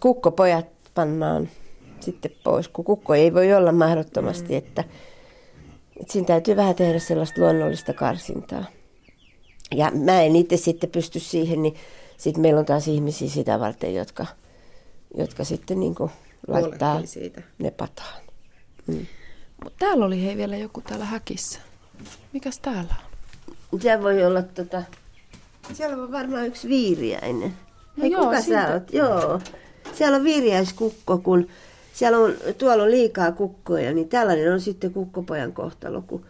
kukkopojat 0.00 0.66
pannaan 0.94 1.48
sitten 2.00 2.30
pois, 2.44 2.68
kun 2.68 2.84
kukko 2.84 3.14
ei 3.14 3.34
voi 3.34 3.54
olla 3.54 3.72
mahdottomasti, 3.72 4.48
mm. 4.48 4.58
että, 4.58 4.84
että 6.00 6.12
siinä 6.12 6.26
täytyy 6.26 6.56
vähän 6.56 6.74
tehdä 6.74 6.98
sellaista 6.98 7.40
luonnollista 7.40 7.92
karsintaa. 7.92 8.64
Ja 9.74 9.90
mä 9.90 10.22
en 10.22 10.36
itse 10.36 10.56
sitten 10.56 10.90
pysty 10.90 11.20
siihen, 11.20 11.62
niin 11.62 11.74
sitten 12.16 12.42
meillä 12.42 12.60
on 12.60 12.66
taas 12.66 12.88
ihmisiä 12.88 13.28
sitä 13.28 13.60
varten, 13.60 13.94
jotka, 13.94 14.26
jotka 15.16 15.44
sitten 15.44 15.80
niin 15.80 15.94
kuin 15.94 16.10
laittaa 16.48 17.06
siitä. 17.06 17.42
ne 17.58 17.70
pataan. 17.70 18.22
Mut 19.64 19.74
täällä 19.78 20.04
oli 20.04 20.24
hei 20.24 20.36
vielä 20.36 20.56
joku 20.56 20.80
täällä 20.80 21.04
häkissä. 21.04 21.58
Mikäs 22.32 22.58
täällä 22.58 22.94
on? 23.72 23.80
Se 23.80 24.02
voi 24.02 24.24
olla 24.24 24.42
tota... 24.42 24.82
Siellä 25.72 26.02
on 26.02 26.12
varmaan 26.12 26.46
yksi 26.46 26.68
viiriäinen. 26.68 27.52
No 27.96 28.02
Hei, 28.02 28.10
joo, 28.10 28.24
kuka 28.24 28.40
siltä- 28.40 28.66
sä 28.66 28.72
oot? 28.72 28.92
Joo. 28.92 29.40
Siellä 29.92 30.16
on 30.16 30.24
viiriäiskukko, 30.24 31.18
kun 31.18 31.48
siellä 31.92 32.18
on, 32.18 32.34
tuolla 32.58 32.82
on 32.82 32.90
liikaa 32.90 33.32
kukkoja, 33.32 33.92
niin 33.92 34.08
tällainen 34.08 34.52
on 34.52 34.60
sitten 34.60 34.92
kukkopojan 34.92 35.52
kohtalo, 35.52 36.02
kun, 36.06 36.26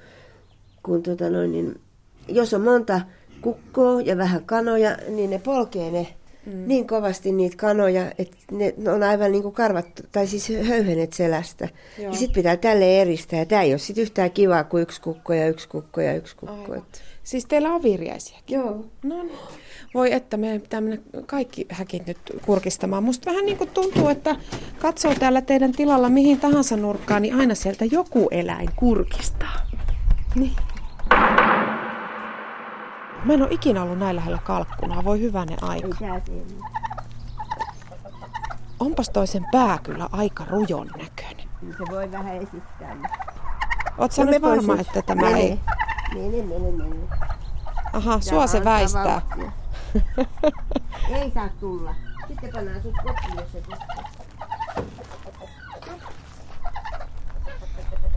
kun 0.83 1.03
tota 1.03 1.31
noin, 1.31 1.53
niin, 1.53 1.81
jos 2.29 2.55
on 2.55 2.61
monta 2.61 3.01
kukkoa 3.41 4.01
ja 4.01 4.17
vähän 4.17 4.45
kanoja, 4.45 4.97
niin 5.09 5.31
ne 5.31 5.39
polkee 5.39 5.91
ne 5.91 6.07
mm. 6.47 6.63
niin 6.67 6.87
kovasti 6.87 7.33
niitä 7.33 7.57
kanoja, 7.57 8.13
että 8.19 8.37
ne 8.51 8.75
on 8.93 9.03
aivan 9.03 9.33
niin 9.33 9.43
kuin 9.43 9.55
karvat, 9.55 9.87
tai 10.13 10.27
siis 10.27 10.49
höyhenet 10.69 11.13
selästä. 11.13 11.69
Joo. 11.99 12.13
Ja 12.13 12.19
sitten 12.19 12.35
pitää 12.35 12.57
tälle 12.57 13.01
eristää. 13.01 13.39
Ja 13.39 13.47
tämä 13.47 13.63
ei 13.63 13.73
ole 13.73 13.79
sitten 13.79 14.03
yhtään 14.03 14.31
kivaa 14.31 14.65
kuin 14.65 14.83
yksi 14.83 15.01
kukko 15.01 15.33
ja 15.33 15.49
yksi 15.49 15.69
kukko 15.69 16.01
ja 16.01 16.15
yksi 16.15 16.37
kukko. 16.37 16.73
Aivan. 16.73 16.87
Siis 17.25 17.47
teillä 17.47 17.71
on 17.71 17.83
virjäisiäkin? 17.83 18.55
Joo. 18.55 18.85
No 19.03 19.23
niin. 19.23 19.39
Voi 19.95 20.13
että 20.13 20.37
meidän 20.37 20.61
pitää 20.61 20.81
mennä 20.81 20.99
kaikki 21.27 21.67
häkit 21.71 22.07
nyt 22.07 22.19
kurkistamaan. 22.47 23.05
Musta 23.05 23.31
vähän 23.31 23.47
niin 23.47 23.59
kuin 23.59 23.71
tuntuu, 23.71 24.09
että 24.09 24.37
katsoo 24.79 25.15
täällä 25.15 25.41
teidän 25.41 25.73
tilalla 25.73 26.09
mihin 26.09 26.41
tahansa 26.41 26.77
nurkkaan, 26.77 27.23
niin 27.23 27.35
aina 27.35 27.55
sieltä 27.55 27.85
joku 27.85 28.29
eläin 28.31 28.69
kurkistaa. 28.77 29.57
Niin. 30.35 30.53
Mä 33.25 33.33
en 33.33 33.43
ole 33.43 33.49
ikinä 33.51 33.83
ollut 33.83 33.99
näin 33.99 34.17
lähellä 34.17 34.39
kalkkunaa. 34.45 35.05
Voi 35.05 35.21
hyvänen 35.21 35.63
aika. 35.63 35.89
Onpas 38.81 39.11
toisen 39.11 39.47
pää 39.53 39.79
kyllä 39.83 40.09
aika 40.13 40.45
rujon 40.45 40.87
näköinen. 40.87 41.49
Se 41.79 41.85
voi 41.91 42.13
vähän 42.13 42.37
esittää. 42.37 42.97
Oot 43.99 44.13
sä 44.13 44.25
no 44.25 44.31
nyt 44.31 44.43
varma, 44.43 44.77
että 44.81 45.03
tämä 45.03 45.31
ei... 45.31 45.59
Mene, 46.15 46.43
mene, 46.43 46.71
mene. 46.71 46.97
Aha, 47.93 48.21
sua 48.21 48.47
se 48.47 48.65
väistää. 48.65 49.23
ei 51.21 51.31
saa 51.31 51.49
tulla. 51.61 51.95
Sitten 52.29 52.51
pannaan 52.53 52.83
sut 52.83 52.95
kotiin, 53.03 53.37
jos 53.37 53.53
se 53.53 53.63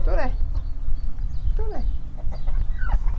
Tule. 0.04 0.32
Tule. 1.56 1.84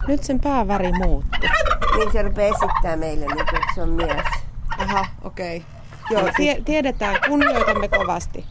Nyt 0.08 0.24
sen 0.24 0.40
pääväri 0.40 0.92
muuttuu. 0.92 1.50
Niin 1.98 2.12
se 2.12 2.22
rupeaa 2.22 2.56
esittää 2.56 2.96
meille 2.96 3.26
nyt, 3.26 3.40
että 3.40 3.74
se 3.76 3.82
on 3.82 3.90
mies. 3.90 4.26
Aha, 4.78 5.06
okei. 5.24 5.58
Okay. 5.58 6.24
Joo, 6.24 6.32
tie- 6.38 6.62
tiedetään, 6.66 7.18
kunnioitamme 7.28 7.88
kovasti. 7.88 8.46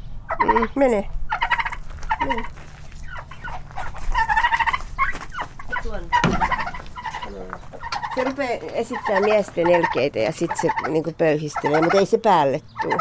Mm. 0.44 0.68
Mene. 0.74 1.10
Se 8.18 8.24
rupeaa 8.24 8.72
esittää 8.72 9.20
miesten 9.20 9.70
elkeitä 9.70 10.18
ja 10.18 10.32
sitten 10.32 10.58
se 10.60 10.88
niin 10.88 11.14
pöyhistelee, 11.18 11.82
mutta 11.82 11.98
ei 11.98 12.06
se 12.06 12.18
päälle 12.18 12.60
tule. 12.82 12.96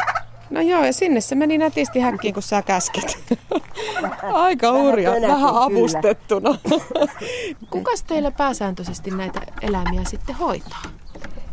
No 0.50 0.60
joo, 0.60 0.84
ja 0.84 0.92
sinne 0.92 1.20
se 1.20 1.34
meni 1.34 1.58
nätisti 1.58 2.00
häkkiin, 2.00 2.34
kun 2.34 2.42
sä 2.42 2.62
käskit. 2.62 3.18
Aika 4.32 4.72
hurja, 4.72 5.10
vähän, 5.10 5.30
vähän 5.30 5.56
avustettuna. 5.56 6.58
Kukas 7.70 8.02
teillä 8.02 8.30
pääsääntöisesti 8.30 9.10
näitä 9.10 9.40
eläimiä 9.62 10.04
sitten 10.04 10.36
hoitaa? 10.36 10.82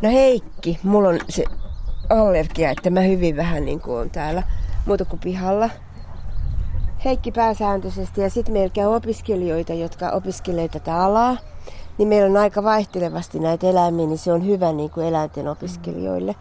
No 0.02 0.10
Heikki, 0.10 0.78
mulla 0.82 1.08
on 1.08 1.20
se 1.28 1.44
allergia, 2.10 2.70
että 2.70 2.90
mä 2.90 3.00
hyvin 3.00 3.36
vähän 3.36 3.64
niin 3.64 3.80
kuin 3.80 3.98
on 3.98 4.10
täällä 4.10 4.42
muuta 4.86 5.04
kuin 5.04 5.20
pihalla. 5.20 5.70
Heikki 7.04 7.32
pääsääntöisesti 7.32 8.20
ja 8.20 8.30
sitten 8.30 8.52
meillä 8.52 8.88
opiskelijoita, 8.88 9.72
jotka 9.72 10.10
opiskelee 10.10 10.68
tätä 10.68 11.04
alaa. 11.04 11.36
Niin 11.98 12.08
meillä 12.08 12.26
on 12.26 12.36
aika 12.36 12.62
vaihtelevasti 12.62 13.38
näitä 13.38 13.66
eläimiä, 13.66 14.06
niin 14.06 14.18
se 14.18 14.32
on 14.32 14.46
hyvä 14.46 14.72
niin 14.72 14.90
kuin 14.90 15.06
eläinten 15.06 15.48
opiskelijoille. 15.48 16.34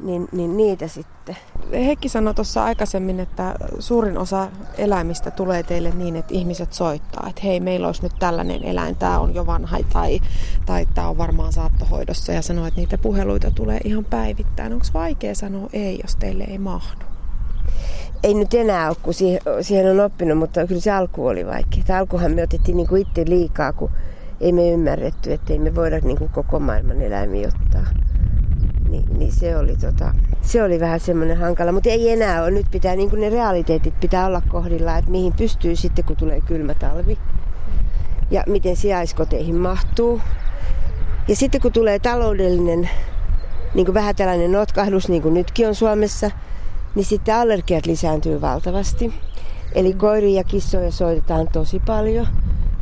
Niin, 0.00 0.28
niin 0.32 0.56
niitä 0.56 0.88
sitten. 0.88 1.36
Heikki 1.72 2.08
sanoi 2.08 2.34
tuossa 2.34 2.64
aikaisemmin, 2.64 3.20
että 3.20 3.54
suurin 3.78 4.18
osa 4.18 4.48
eläimistä 4.78 5.30
tulee 5.30 5.62
teille 5.62 5.90
niin, 5.90 6.16
että 6.16 6.34
ihmiset 6.34 6.72
soittaa, 6.72 7.26
että 7.28 7.42
hei, 7.44 7.60
meillä 7.60 7.86
olisi 7.86 8.02
nyt 8.02 8.12
tällainen 8.18 8.64
eläin, 8.64 8.96
tämä 8.96 9.18
on 9.18 9.34
jo 9.34 9.46
vanha 9.46 9.78
tai, 9.92 10.20
tai 10.66 10.86
tämä 10.94 11.08
on 11.08 11.18
varmaan 11.18 11.52
saattohoidossa 11.52 12.32
ja 12.32 12.42
sanoo, 12.42 12.66
että 12.66 12.80
niitä 12.80 12.98
puheluita 12.98 13.50
tulee 13.50 13.80
ihan 13.84 14.04
päivittäin. 14.04 14.72
Onko 14.72 14.86
vaikea 14.94 15.34
sanoa 15.34 15.68
ei, 15.72 15.98
jos 16.02 16.16
teille 16.16 16.44
ei 16.44 16.58
mahdu? 16.58 17.04
Ei 18.22 18.34
nyt 18.34 18.54
enää 18.54 18.88
ole, 18.88 18.96
kun 19.02 19.14
siihen, 19.14 19.40
siihen 19.60 19.90
on 19.90 20.00
oppinut, 20.06 20.38
mutta 20.38 20.66
kyllä 20.66 20.80
se 20.80 20.90
alku 20.90 21.26
oli 21.26 21.46
vaikea. 21.46 21.98
Alkuhan 21.98 22.32
me 22.32 22.42
otettiin 22.42 22.76
niin 22.76 22.88
kuin 22.88 23.02
itse 23.02 23.24
liikaa, 23.26 23.72
kun 23.72 23.90
ei 24.40 24.52
me 24.52 24.70
ymmärretty, 24.70 25.32
että 25.32 25.52
ei 25.52 25.58
me 25.58 25.74
voida 25.74 25.98
niin 25.98 26.18
kuin 26.18 26.30
koko 26.30 26.60
maailman 26.60 27.02
eläimiä 27.02 27.48
ottaa 27.48 27.86
niin, 28.88 29.18
niin 29.18 29.32
se, 29.32 29.56
oli 29.56 29.76
tota, 29.76 30.14
se 30.42 30.62
oli 30.62 30.80
vähän 30.80 31.00
semmoinen 31.00 31.36
hankala. 31.36 31.72
Mutta 31.72 31.88
ei 31.88 32.10
enää 32.10 32.42
ole. 32.42 32.50
Nyt 32.50 32.66
pitää 32.70 32.96
niin 32.96 33.10
ne 33.20 33.30
realiteetit 33.30 34.00
pitää 34.00 34.26
olla 34.26 34.42
kohdilla, 34.48 34.98
että 34.98 35.10
mihin 35.10 35.32
pystyy 35.32 35.76
sitten, 35.76 36.04
kun 36.04 36.16
tulee 36.16 36.40
kylmä 36.40 36.74
talvi. 36.74 37.18
Ja 38.30 38.44
miten 38.46 38.76
sijaiskoteihin 38.76 39.56
mahtuu. 39.56 40.20
Ja 41.28 41.36
sitten 41.36 41.60
kun 41.60 41.72
tulee 41.72 41.98
taloudellinen 41.98 42.90
niin 43.74 43.86
kuin 43.86 43.94
vähän 43.94 44.16
tällainen 44.16 44.52
notkahdus, 44.52 45.08
niin 45.08 45.22
kuin 45.22 45.34
nytkin 45.34 45.68
on 45.68 45.74
Suomessa, 45.74 46.30
niin 46.94 47.04
sitten 47.04 47.34
allergiat 47.34 47.86
lisääntyy 47.86 48.40
valtavasti. 48.40 49.14
Eli 49.74 49.94
koiria 49.94 50.36
ja 50.36 50.44
kissoja 50.44 50.92
soitetaan 50.92 51.48
tosi 51.52 51.80
paljon. 51.86 52.26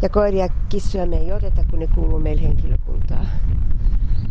Ja 0.03 0.09
koiria 0.09 0.45
ja 0.45 0.53
kissoja 0.69 1.07
me 1.07 1.17
ei 1.17 1.33
oteta, 1.33 1.65
kun 1.71 1.79
ne 1.79 1.87
kuuluu 1.95 2.19
meille 2.19 2.43
henkilökuntaan. 2.43 3.29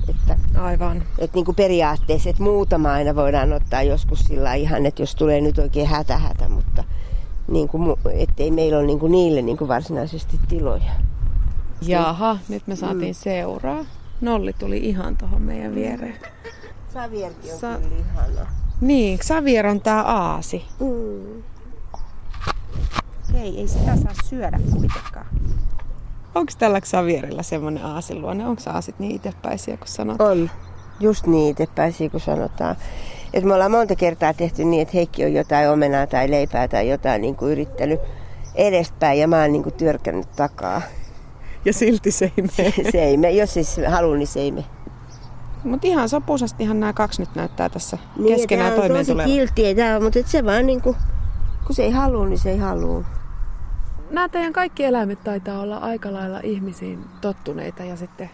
Että, 0.09 0.37
Aivan. 0.59 1.03
Että 1.17 1.35
niin 1.37 1.45
kuin 1.45 1.55
periaatteessa, 1.55 2.29
että 2.29 2.43
muutama 2.43 2.91
aina 2.91 3.15
voidaan 3.15 3.53
ottaa 3.53 3.83
joskus 3.83 4.19
sillä 4.19 4.53
ihan, 4.53 4.85
että 4.85 5.01
jos 5.01 5.15
tulee 5.15 5.41
nyt 5.41 5.57
oikein 5.57 5.87
hätä 5.87 6.17
hätä, 6.17 6.49
mutta 6.49 6.83
niin 7.47 7.67
kuin, 7.67 7.95
ettei 8.13 8.51
meillä 8.51 8.77
ole 8.77 8.87
niin 8.87 8.99
kuin 8.99 9.11
niille 9.11 9.41
niin 9.41 9.57
kuin 9.57 9.67
varsinaisesti 9.67 10.39
tiloja. 10.47 10.91
Jaha, 11.81 12.37
nyt 12.49 12.67
me 12.67 12.75
saatiin 12.75 13.15
mm. 13.15 13.19
seuraa. 13.23 13.85
Nolli 14.21 14.53
tuli 14.53 14.77
ihan 14.77 15.17
tuohon 15.17 15.41
meidän 15.41 15.75
viereen. 15.75 16.15
Savierkin 16.93 17.53
on 17.53 17.59
Sa- 17.59 17.77
kyllä 17.77 17.95
ihana. 17.99 18.47
Niin, 18.81 19.19
Savier 19.21 19.67
on 19.67 19.81
tää 19.81 20.01
aasi. 20.01 20.65
Mm. 20.79 21.43
Hei, 23.33 23.59
ei 23.59 23.67
sitä 23.67 23.95
saa 23.95 24.13
syödä 24.29 24.59
kuitenkaan. 24.71 25.25
Onko 26.35 26.51
tällä 26.59 26.81
Xavierilla 26.81 27.43
semmoinen 27.43 27.85
aasiluonne? 27.85 28.47
Onko 28.47 28.61
aasit 28.67 28.99
niin 28.99 29.15
itsepäisiä 29.15 29.77
kuin 29.77 29.87
sanotaan? 29.87 30.31
On. 30.31 30.49
Just 30.99 31.27
niin 31.27 31.51
itsepäisiä 31.51 32.09
kuin 32.09 32.21
sanotaan. 32.21 32.75
Et 33.33 33.43
me 33.43 33.53
ollaan 33.53 33.71
monta 33.71 33.95
kertaa 33.95 34.33
tehty 34.33 34.63
niin, 34.63 34.81
että 34.81 34.91
Heikki 34.93 35.25
on 35.25 35.33
jotain 35.33 35.69
omenaa 35.69 36.07
tai 36.07 36.31
leipää 36.31 36.67
tai 36.67 36.89
jotain 36.89 37.21
niin 37.21 37.35
kuin 37.35 37.51
yrittänyt 37.51 37.99
edespäin 38.55 39.19
ja 39.19 39.27
mä 39.27 39.41
oon 39.41 39.51
niin 39.51 39.63
kuin 39.63 39.75
työrkännyt 39.75 40.31
takaa. 40.35 40.81
Ja 41.65 41.73
silti 41.73 42.11
se 42.11 42.31
ei 42.37 42.43
mene. 42.57 42.73
Se, 42.91 43.03
ei 43.03 43.17
mene. 43.17 43.33
Jos 43.33 43.53
siis 43.53 43.79
haluaa, 43.87 44.17
niin 44.17 44.27
se 44.27 44.39
ei 44.39 44.51
mene. 44.51 44.65
Mutta 45.63 45.87
ihan 45.87 46.09
sopusastihan 46.09 46.79
nämä 46.79 46.93
kaksi 46.93 47.21
nyt 47.21 47.35
näyttää 47.35 47.69
tässä 47.69 47.97
niin, 48.17 48.35
keskenään 48.35 48.73
toimeen 48.73 49.05
tulevan. 49.05 49.25
Niin, 49.25 49.41
tosi 49.41 49.53
kiltiä, 49.53 49.99
mutta 49.99 50.19
se 50.25 50.45
vaan 50.45 50.65
niin 50.65 50.81
kuin, 50.81 50.95
kun 51.65 51.75
se 51.75 51.83
ei 51.83 51.91
halua, 51.91 52.25
niin 52.25 52.39
se 52.39 52.51
ei 52.51 52.57
halua 52.57 53.03
nämä 54.09 54.29
teidän 54.29 54.53
kaikki 54.53 54.83
eläimet 54.83 55.23
taitaa 55.23 55.59
olla 55.59 55.77
aika 55.77 56.13
lailla 56.13 56.39
ihmisiin 56.43 57.05
tottuneita 57.21 57.83
ja 57.83 57.97
sitten 57.97 58.29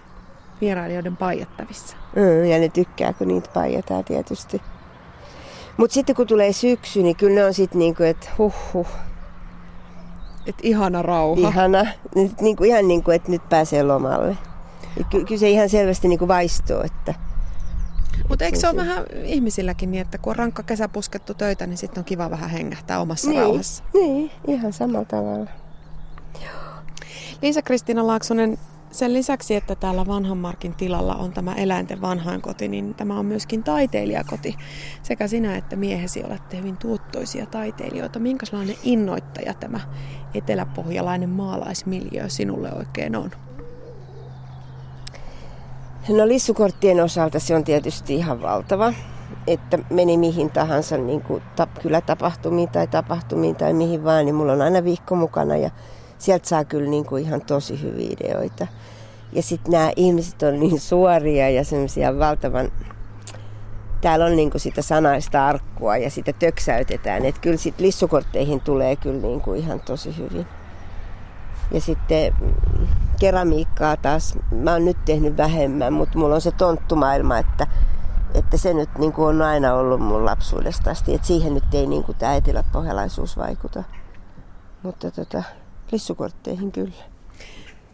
vierailijoiden 0.61 1.17
paijattavissa. 1.17 1.97
Mm, 2.15 2.45
ja 2.45 2.59
ne 2.59 2.69
tykkää, 2.69 3.13
kun 3.13 3.27
niitä 3.27 3.49
paijataan 3.53 4.03
tietysti. 4.03 4.61
Mutta 5.77 5.93
sitten 5.93 6.15
kun 6.15 6.27
tulee 6.27 6.53
syksy, 6.53 7.03
niin 7.03 7.15
kyllä 7.15 7.35
ne 7.35 7.45
on 7.45 7.53
sitten 7.53 7.79
niinku, 7.79 8.03
että 8.03 8.29
huh 8.37 8.53
huh. 8.73 8.87
Et 10.47 10.55
ihana 10.63 11.01
rauha. 11.01 11.47
Ihana. 11.47 11.85
Nyt, 12.15 12.41
niinku, 12.41 12.63
ihan 12.63 12.87
niin 12.87 13.03
kuin, 13.03 13.15
että 13.15 13.31
nyt 13.31 13.49
pääsee 13.49 13.83
lomalle. 13.83 14.37
Ky- 15.09 15.25
kyllä 15.25 15.39
se 15.39 15.49
ihan 15.49 15.69
selvästi 15.69 16.07
niinku 16.07 16.27
vaistoo, 16.27 16.83
että... 16.83 17.13
Mutta 18.29 18.45
eikö 18.45 18.59
se 18.59 18.67
ole 18.67 18.75
vähän 18.75 19.05
ihmisilläkin 19.23 19.91
niin, 19.91 20.01
että 20.01 20.17
kun 20.17 20.31
on 20.31 20.35
rankka 20.35 20.63
kesä 20.63 20.87
puskettu 20.87 21.33
töitä, 21.33 21.67
niin 21.67 21.77
sitten 21.77 22.01
on 22.01 22.05
kiva 22.05 22.29
vähän 22.29 22.49
hengähtää 22.49 22.99
omassa 22.99 23.29
niin, 23.29 23.41
rauhassa? 23.41 23.83
Niin, 23.93 24.31
ihan 24.47 24.73
samalla 24.73 25.05
tavalla. 25.05 25.49
Liisa-Kristiina 27.41 28.07
Laaksonen, 28.07 28.57
sen 28.91 29.13
lisäksi, 29.13 29.55
että 29.55 29.75
täällä 29.75 30.07
Vanhanmarkin 30.07 30.73
tilalla 30.73 31.15
on 31.15 31.33
tämä 31.33 31.53
eläinten 31.53 32.01
vanhainkoti, 32.01 32.67
niin 32.67 32.95
tämä 32.95 33.19
on 33.19 33.25
myöskin 33.25 33.63
taiteilijakoti. 33.63 34.55
Sekä 35.03 35.27
sinä 35.27 35.55
että 35.55 35.75
miehesi 35.75 36.23
olette 36.23 36.57
hyvin 36.57 36.77
tuottoisia 36.77 37.45
taiteilijoita. 37.45 38.19
Minkälainen 38.19 38.75
innoittaja 38.83 39.53
tämä 39.53 39.79
eteläpohjalainen 40.33 41.29
maalaismiljö 41.29 42.29
sinulle 42.29 42.73
oikein 42.73 43.15
on? 43.15 43.31
No 46.07 46.27
lissukorttien 46.27 47.03
osalta 47.03 47.39
se 47.39 47.55
on 47.55 47.63
tietysti 47.63 48.15
ihan 48.15 48.41
valtava, 48.41 48.93
että 49.47 49.79
meni 49.89 50.17
mihin 50.17 50.51
tahansa 50.51 50.97
niin 50.97 51.21
kuin 51.21 51.43
tap, 51.55 51.69
kyllä 51.81 52.01
tapahtumiin 52.01 52.69
tai 52.69 52.87
tapahtumiin 52.87 53.55
tai 53.55 53.73
mihin 53.73 54.03
vaan, 54.03 54.25
niin 54.25 54.35
mulla 54.35 54.53
on 54.53 54.61
aina 54.61 54.83
viikko 54.83 55.15
mukana 55.15 55.57
ja 55.57 55.69
sieltä 56.17 56.47
saa 56.47 56.63
kyllä 56.63 56.89
niin 56.89 57.05
kuin 57.05 57.23
ihan 57.23 57.41
tosi 57.41 57.81
hyviä 57.81 58.09
ideoita. 58.11 58.67
Ja 59.33 59.41
sitten 59.41 59.71
nämä 59.71 59.91
ihmiset 59.95 60.43
on 60.43 60.59
niin 60.59 60.79
suoria 60.79 61.49
ja 61.49 61.63
semmoisia 61.63 62.19
valtavan... 62.19 62.71
Täällä 64.01 64.25
on 64.25 64.35
niin 64.35 64.51
kuin 64.51 64.61
sitä 64.61 64.81
sanaista 64.81 65.47
arkkua 65.47 65.97
ja 65.97 66.09
sitä 66.09 66.33
töksäytetään. 66.33 67.25
Että 67.25 67.41
kyllä 67.41 67.57
sitten 67.57 67.85
lissukortteihin 67.85 68.61
tulee 68.61 68.95
kyllä 68.95 69.21
niin 69.21 69.41
kuin 69.41 69.59
ihan 69.59 69.79
tosi 69.79 70.17
hyvin. 70.17 70.47
Ja 71.71 71.81
sitten 71.81 72.35
keramiikkaa 73.19 73.97
taas, 73.97 74.37
mä 74.51 74.71
oon 74.71 74.85
nyt 74.85 75.05
tehnyt 75.05 75.37
vähemmän, 75.37 75.93
mutta 75.93 76.17
mulla 76.17 76.35
on 76.35 76.41
se 76.41 76.51
tonttumaailma, 76.51 77.37
että 77.37 77.67
Että 78.33 78.57
se 78.57 78.73
nyt 78.73 78.89
niin 78.97 79.13
kuin 79.13 79.27
on 79.27 79.41
aina 79.41 79.73
ollut 79.73 80.01
mun 80.01 80.25
lapsuudesta 80.25 80.91
asti, 80.91 81.15
että 81.15 81.27
siihen 81.27 81.53
nyt 81.53 81.73
ei 81.73 81.87
niin 81.87 82.03
kuin 82.03 82.17
tämä 82.17 82.35
eteläpohjalaisuus 82.35 83.37
vaikuta. 83.37 83.83
Mutta 84.83 85.11
tota, 85.11 85.43
lissukortteihin 85.91 86.71
kyllä. 86.71 87.03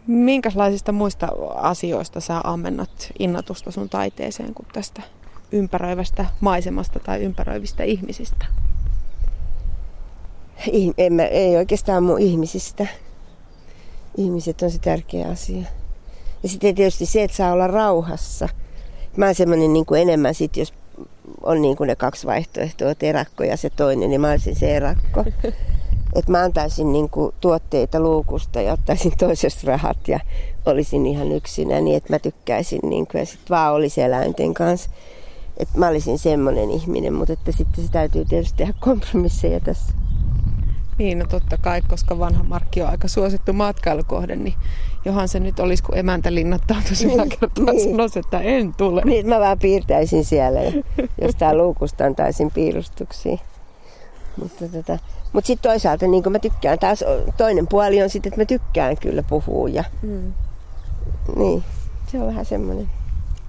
Minkälaisista 0.08 0.92
muista 0.92 1.28
asioista 1.56 2.20
sä 2.20 2.42
ammennat 2.44 3.12
innotusta 3.20 3.72
sun 3.72 3.90
taiteeseen 3.90 4.54
kuin 4.54 4.68
tästä 4.74 5.02
ympäröivästä 5.52 6.26
maisemasta 6.42 7.00
tai 7.00 7.24
ympäröivistä 7.24 7.84
ihmisistä? 7.84 8.46
En 10.98 11.14
mä, 11.14 11.24
ei 11.24 11.58
oikeastaan 11.58 12.04
mun 12.04 12.20
ihmisistä. 12.20 12.88
Ihmiset 14.18 14.62
on 14.62 14.72
se 14.72 14.80
tärkeä 14.80 15.28
asia. 15.28 15.64
Ja 16.44 16.50
sitten 16.50 16.76
tietysti 16.76 17.06
se, 17.06 17.24
että 17.24 17.38
saa 17.38 17.52
olla 17.52 17.68
rauhassa. 17.68 18.50
Mä 19.18 19.26
oon 19.26 19.36
semmoinen 19.36 19.74
niin 19.74 19.86
kuin 19.86 20.02
enemmän 20.02 20.36
sit, 20.36 20.58
jos 20.58 20.74
on 21.44 21.62
niin 21.62 21.78
kuin 21.78 21.88
ne 21.88 21.96
kaksi 21.96 22.28
vaihtoehtoa, 22.28 22.96
terakko 22.96 23.44
ja 23.44 23.58
se 23.58 23.70
toinen, 23.70 24.10
niin 24.10 24.22
mä 24.22 24.32
olisin 24.32 24.56
se 24.56 24.76
erakko. 24.76 25.26
Että 26.16 26.32
mä 26.32 26.44
antaisin 26.44 26.92
niin 26.92 27.10
kuin 27.10 27.36
tuotteita 27.42 28.00
luukusta 28.00 28.62
ja 28.62 28.74
ottaisin 28.74 29.12
toisesta 29.18 29.68
rahat 29.68 30.08
ja 30.08 30.20
olisin 30.66 31.06
ihan 31.06 31.32
yksinä 31.32 31.82
niin, 31.82 31.98
että 31.98 32.14
mä 32.14 32.20
tykkäisin 32.20 32.80
niin 32.84 33.08
kuin, 33.08 33.20
ja 33.20 33.26
sitten 33.26 33.50
vaan 33.50 33.74
olisi 33.74 34.02
eläinten 34.02 34.54
kanssa. 34.54 34.90
Että 35.58 35.80
mä 35.80 35.88
olisin 35.88 36.20
semmoinen 36.20 36.72
ihminen, 36.72 37.14
mutta 37.14 37.34
että 37.34 37.52
sitten 37.52 37.86
se 37.86 37.92
täytyy 37.92 38.26
tietysti 38.26 38.58
tehdä 38.58 38.74
kompromisseja 38.80 39.60
tässä. 39.60 39.94
Niin, 40.98 41.20
no 41.20 41.26
totta 41.26 41.58
kai, 41.58 41.82
koska 41.82 42.20
vanha 42.20 42.44
markki 42.44 42.82
on 42.82 42.90
aika 42.90 43.08
suosittu 43.08 43.54
matkailukohde, 43.54 44.36
niin 44.36 44.54
johan 45.06 45.28
se 45.28 45.40
nyt 45.40 45.60
olisi, 45.60 45.84
kun 45.84 45.98
emäntä 45.98 46.34
linnattautuisi 46.34 47.08
niin, 47.08 47.30
kertaa 47.30 47.74
niin. 47.74 47.90
sanoisi, 47.90 48.20
että 48.20 48.40
en 48.40 48.74
tule. 48.74 49.02
Niin, 49.06 49.30
mä 49.30 49.40
vaan 49.40 49.60
piirtäisin 49.60 50.26
siellä 50.26 50.62
ja 50.62 50.72
jostain 51.22 51.58
luukusta 51.58 52.06
antaisin 52.06 52.52
piirustuksia. 52.52 53.38
Mutta 54.38 54.68
tota, 54.68 55.00
mut 55.34 55.46
sitten 55.46 55.72
toisaalta 55.72 56.08
niin 56.08 56.32
mä 56.32 56.40
tykkään, 56.40 56.80
taas 56.80 57.04
toinen 57.38 57.68
puoli 57.68 58.04
on 58.04 58.10
sitten, 58.10 58.30
että 58.30 58.42
mä 58.42 58.46
tykkään 58.46 58.98
kyllä 58.98 59.24
puhua. 59.24 59.70
Ja, 59.70 59.84
mm. 60.02 60.34
Niin, 61.36 61.64
se 62.12 62.22
on 62.22 62.28
vähän 62.28 62.46
semmoinen. 62.46 62.90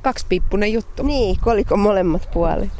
Kaksipiippunen 0.02 0.72
juttu. 0.72 1.02
Niin, 1.02 1.36
koliko 1.40 1.76
molemmat 1.76 2.28
puolet. 2.32 2.70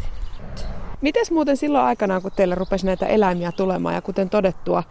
Mites 1.00 1.30
muuten 1.30 1.56
silloin 1.56 1.84
aikanaan, 1.84 2.22
kun 2.22 2.30
teille 2.36 2.54
rupesi 2.54 2.86
näitä 2.86 3.06
eläimiä 3.06 3.52
tulemaan 3.52 3.94
ja 3.94 4.02
kuten 4.02 4.30
todettua, 4.30 4.82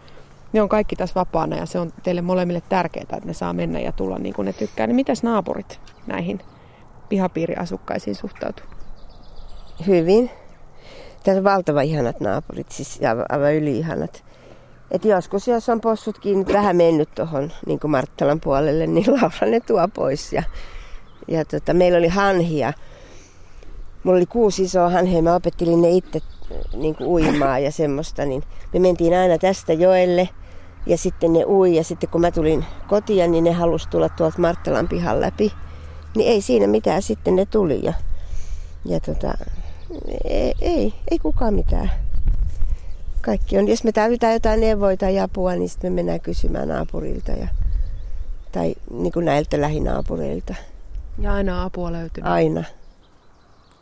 ne 0.52 0.62
on 0.62 0.68
kaikki 0.68 0.96
tässä 0.96 1.14
vapaana 1.14 1.56
ja 1.56 1.66
se 1.66 1.78
on 1.78 1.92
teille 2.02 2.22
molemmille 2.22 2.62
tärkeää, 2.68 3.02
että 3.02 3.20
ne 3.24 3.32
saa 3.32 3.52
mennä 3.52 3.80
ja 3.80 3.92
tulla 3.92 4.18
niin 4.18 4.34
kuin 4.34 4.46
ne 4.46 4.52
tykkää. 4.52 4.86
Niin 4.86 4.96
mitäs 4.96 5.22
naapurit 5.22 5.80
näihin 6.06 6.40
pihapiiriasukkaisiin 7.08 8.14
suhtautuu? 8.14 8.66
Hyvin. 9.86 10.30
Tässä 11.24 11.38
on 11.38 11.44
valtava 11.44 11.82
ihanat 11.82 12.20
naapurit, 12.20 12.72
siis 12.72 13.00
aivan 13.28 13.54
yli 13.54 13.78
ihanat. 13.78 14.24
Et 14.90 15.04
joskus, 15.04 15.48
jos 15.48 15.68
on 15.68 15.80
possutkin 15.80 16.46
vähän 16.52 16.76
mennyt 16.76 17.08
tuohon 17.14 17.52
niin 17.66 17.80
Marttalan 17.86 18.40
puolelle, 18.40 18.86
niin 18.86 19.12
Laura 19.20 19.46
ne 19.50 19.60
tuo 19.60 19.88
pois. 19.94 20.32
Ja, 20.32 20.42
ja 21.28 21.44
tota, 21.44 21.74
meillä 21.74 21.98
oli 21.98 22.08
hanhia 22.08 22.72
mulla 24.06 24.16
oli 24.16 24.26
kuusi 24.26 24.62
isoa 24.62 24.90
hanhea, 24.90 25.22
mä 25.22 25.34
opettelin 25.34 25.82
ne 25.82 25.90
itse 25.90 26.20
niin 26.74 26.94
kuin 26.94 27.08
uimaa 27.08 27.58
ja 27.58 27.72
semmoista, 27.72 28.24
niin 28.24 28.42
me 28.72 28.78
mentiin 28.78 29.18
aina 29.18 29.38
tästä 29.38 29.72
joelle 29.72 30.28
ja 30.86 30.98
sitten 30.98 31.32
ne 31.32 31.44
ui 31.46 31.76
ja 31.76 31.84
sitten 31.84 32.08
kun 32.10 32.20
mä 32.20 32.30
tulin 32.30 32.64
kotiin, 32.88 33.30
niin 33.30 33.44
ne 33.44 33.52
halusi 33.52 33.88
tulla 33.88 34.08
tuolta 34.08 34.38
Marttalan 34.38 34.88
pihan 34.88 35.20
läpi. 35.20 35.52
Niin 36.16 36.30
ei 36.30 36.40
siinä 36.40 36.66
mitään, 36.66 37.02
sitten 37.02 37.36
ne 37.36 37.46
tuli 37.46 37.80
ja, 37.84 37.92
ja 38.84 39.00
tota, 39.00 39.34
ei, 40.24 40.54
ei, 40.60 40.94
ei 41.10 41.18
kukaan 41.18 41.54
mitään. 41.54 41.90
Kaikki 43.22 43.58
on. 43.58 43.68
Jos 43.68 43.84
me 43.84 43.92
tarvitaan 43.92 44.32
jotain 44.32 44.60
neuvoja 44.60 44.96
tai 44.96 45.18
apua, 45.18 45.54
niin 45.54 45.68
sitten 45.68 45.92
me 45.92 45.96
mennään 45.96 46.20
kysymään 46.20 46.68
naapurilta 46.68 47.32
ja, 47.32 47.48
tai 48.52 48.74
niin 48.90 49.12
kuin 49.12 49.24
näiltä 49.24 49.60
lähinaapureilta. 49.60 50.54
Ja 51.18 51.34
aina 51.34 51.64
apua 51.64 51.92
löytyy. 51.92 52.24
Aina. 52.26 52.64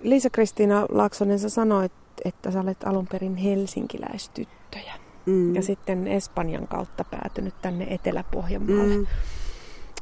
Liisa-Kristiina 0.04 0.86
Laaksonen, 0.88 1.38
sä 1.38 1.48
sanoit, 1.48 1.92
että 2.24 2.50
sä 2.50 2.60
olet 2.60 2.84
alun 2.84 3.06
perin 3.06 3.36
helsinkiläistyttöjä. 3.36 4.94
Mm. 5.26 5.54
Ja 5.54 5.62
sitten 5.62 6.06
Espanjan 6.06 6.68
kautta 6.68 7.04
päätynyt 7.04 7.54
tänne 7.62 7.86
Etelä-Pohjanmaalle. 7.90 8.96
Mm. 8.96 9.06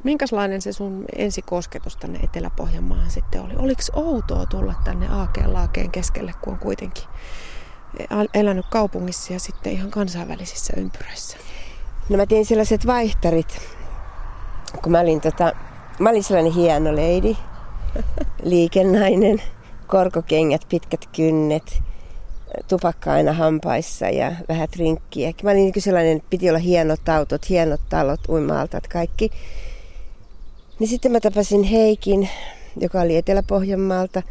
Minkälainen 0.04 0.62
se 0.62 0.72
sun 0.72 1.04
ensikosketus 1.16 1.96
tänne 1.96 2.18
Etelä-Pohjanmaahan 2.22 3.10
sitten 3.10 3.42
oli? 3.42 3.54
Oliko 3.56 3.82
outoa 3.94 4.46
tulla 4.46 4.74
tänne 4.84 5.08
Aakeen 5.08 5.52
laakeen 5.52 5.90
keskelle, 5.90 6.32
kun 6.40 6.52
on 6.52 6.58
kuitenkin 6.58 7.04
elänyt 8.34 8.66
kaupungissa 8.70 9.32
ja 9.32 9.40
sitten 9.40 9.72
ihan 9.72 9.90
kansainvälisissä 9.90 10.72
ympyröissä? 10.76 11.36
No 12.08 12.16
mä 12.16 12.26
tein 12.26 12.46
sellaiset 12.46 12.86
vaihtarit, 12.86 13.60
kun 14.82 14.92
mä 14.92 15.00
olin, 15.00 15.20
tota, 15.20 15.52
mä 15.98 16.10
olin 16.10 16.24
sellainen 16.24 16.52
hieno 16.52 16.92
lady, 16.92 17.36
liikennainen 18.42 19.42
korkokengät, 19.92 20.66
pitkät 20.68 21.09
kynnet, 21.16 21.83
tupakka 22.68 23.12
aina 23.12 23.33
hampaissa 23.33 24.09
ja 24.09 24.33
vähän 24.48 24.68
trinkkiä. 24.68 25.33
Mä 25.42 25.50
olin 25.50 25.62
niin 25.62 25.83
sellainen, 25.83 26.22
piti 26.31 26.48
olla 26.48 26.59
hienot 26.59 27.09
autot, 27.09 27.48
hienot 27.48 27.81
talot, 27.88 28.20
uimaaltat, 28.28 28.88
kaikki. 28.88 29.31
Niin 30.78 30.88
sitten 30.88 31.12
mä 31.12 31.20
tapasin 31.20 31.62
Heikin, 31.62 32.28
joka 32.81 33.00
oli 33.00 33.16
Etelä-Pohjanmaalta. 33.16 34.22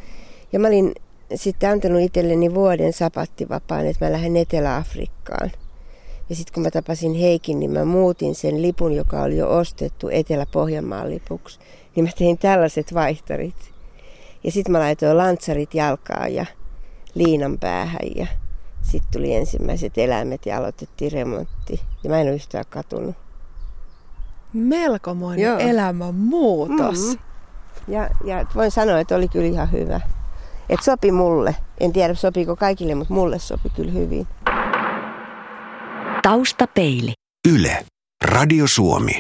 Ja 0.53 0.59
mä 0.59 0.67
olin 0.67 0.95
sitten 1.35 1.69
antanut 1.69 2.01
itselleni 2.01 2.53
vuoden 2.53 2.93
sapattivapaan, 2.93 3.87
että 3.87 4.05
mä 4.05 4.11
lähden 4.11 4.37
Etelä-Afrikkaan. 4.37 5.51
Ja 6.29 6.35
sitten 6.35 6.53
kun 6.53 6.63
mä 6.63 6.71
tapasin 6.71 7.13
Heikin, 7.13 7.59
niin 7.59 7.71
mä 7.71 7.85
muutin 7.85 8.35
sen 8.35 8.61
lipun, 8.61 8.93
joka 8.93 9.21
oli 9.21 9.37
jo 9.37 9.57
ostettu 9.57 10.09
Etelä-Pohjanmaan 10.09 11.09
lipuksi. 11.09 11.59
Niin 11.95 12.03
mä 12.03 12.11
tein 12.17 12.37
tällaiset 12.37 12.93
vaihtarit. 12.93 13.70
Ja 14.43 14.51
sitten 14.51 14.71
mä 14.71 14.79
laitoin 14.79 15.17
lantsarit 15.17 15.73
jalkaan 15.73 16.33
ja 16.33 16.45
liinan 17.15 17.57
päähän 17.59 18.07
ja 18.15 18.27
sitten 18.81 19.11
tuli 19.13 19.35
ensimmäiset 19.35 19.97
eläimet 19.97 20.45
ja 20.45 20.57
aloitettiin 20.57 21.11
remontti. 21.11 21.81
Ja 22.03 22.09
mä 22.09 22.21
en 22.21 22.27
ole 22.27 22.35
yhtään 22.35 22.65
katunut. 22.69 23.15
Melkomoinen 24.53 25.45
Joo. 25.45 25.59
elämänmuutos. 25.59 26.99
Mm-hmm. 26.99 27.93
Ja, 27.93 28.09
ja 28.23 28.45
voin 28.55 28.71
sanoa, 28.71 28.99
että 28.99 29.15
oli 29.15 29.27
kyllä 29.27 29.45
ihan 29.47 29.71
hyvä. 29.71 30.01
Että 30.69 30.85
sopi 30.85 31.11
mulle. 31.11 31.55
En 31.79 31.93
tiedä 31.93 32.13
sopiiko 32.13 32.55
kaikille, 32.55 32.95
mutta 32.95 33.13
mulle 33.13 33.39
sopi 33.39 33.69
kyllä 33.69 33.91
hyvin. 33.91 34.27
Taustapeili. 36.23 37.13
Yle. 37.49 37.85
Radio 38.25 38.67
Suomi. 38.67 39.11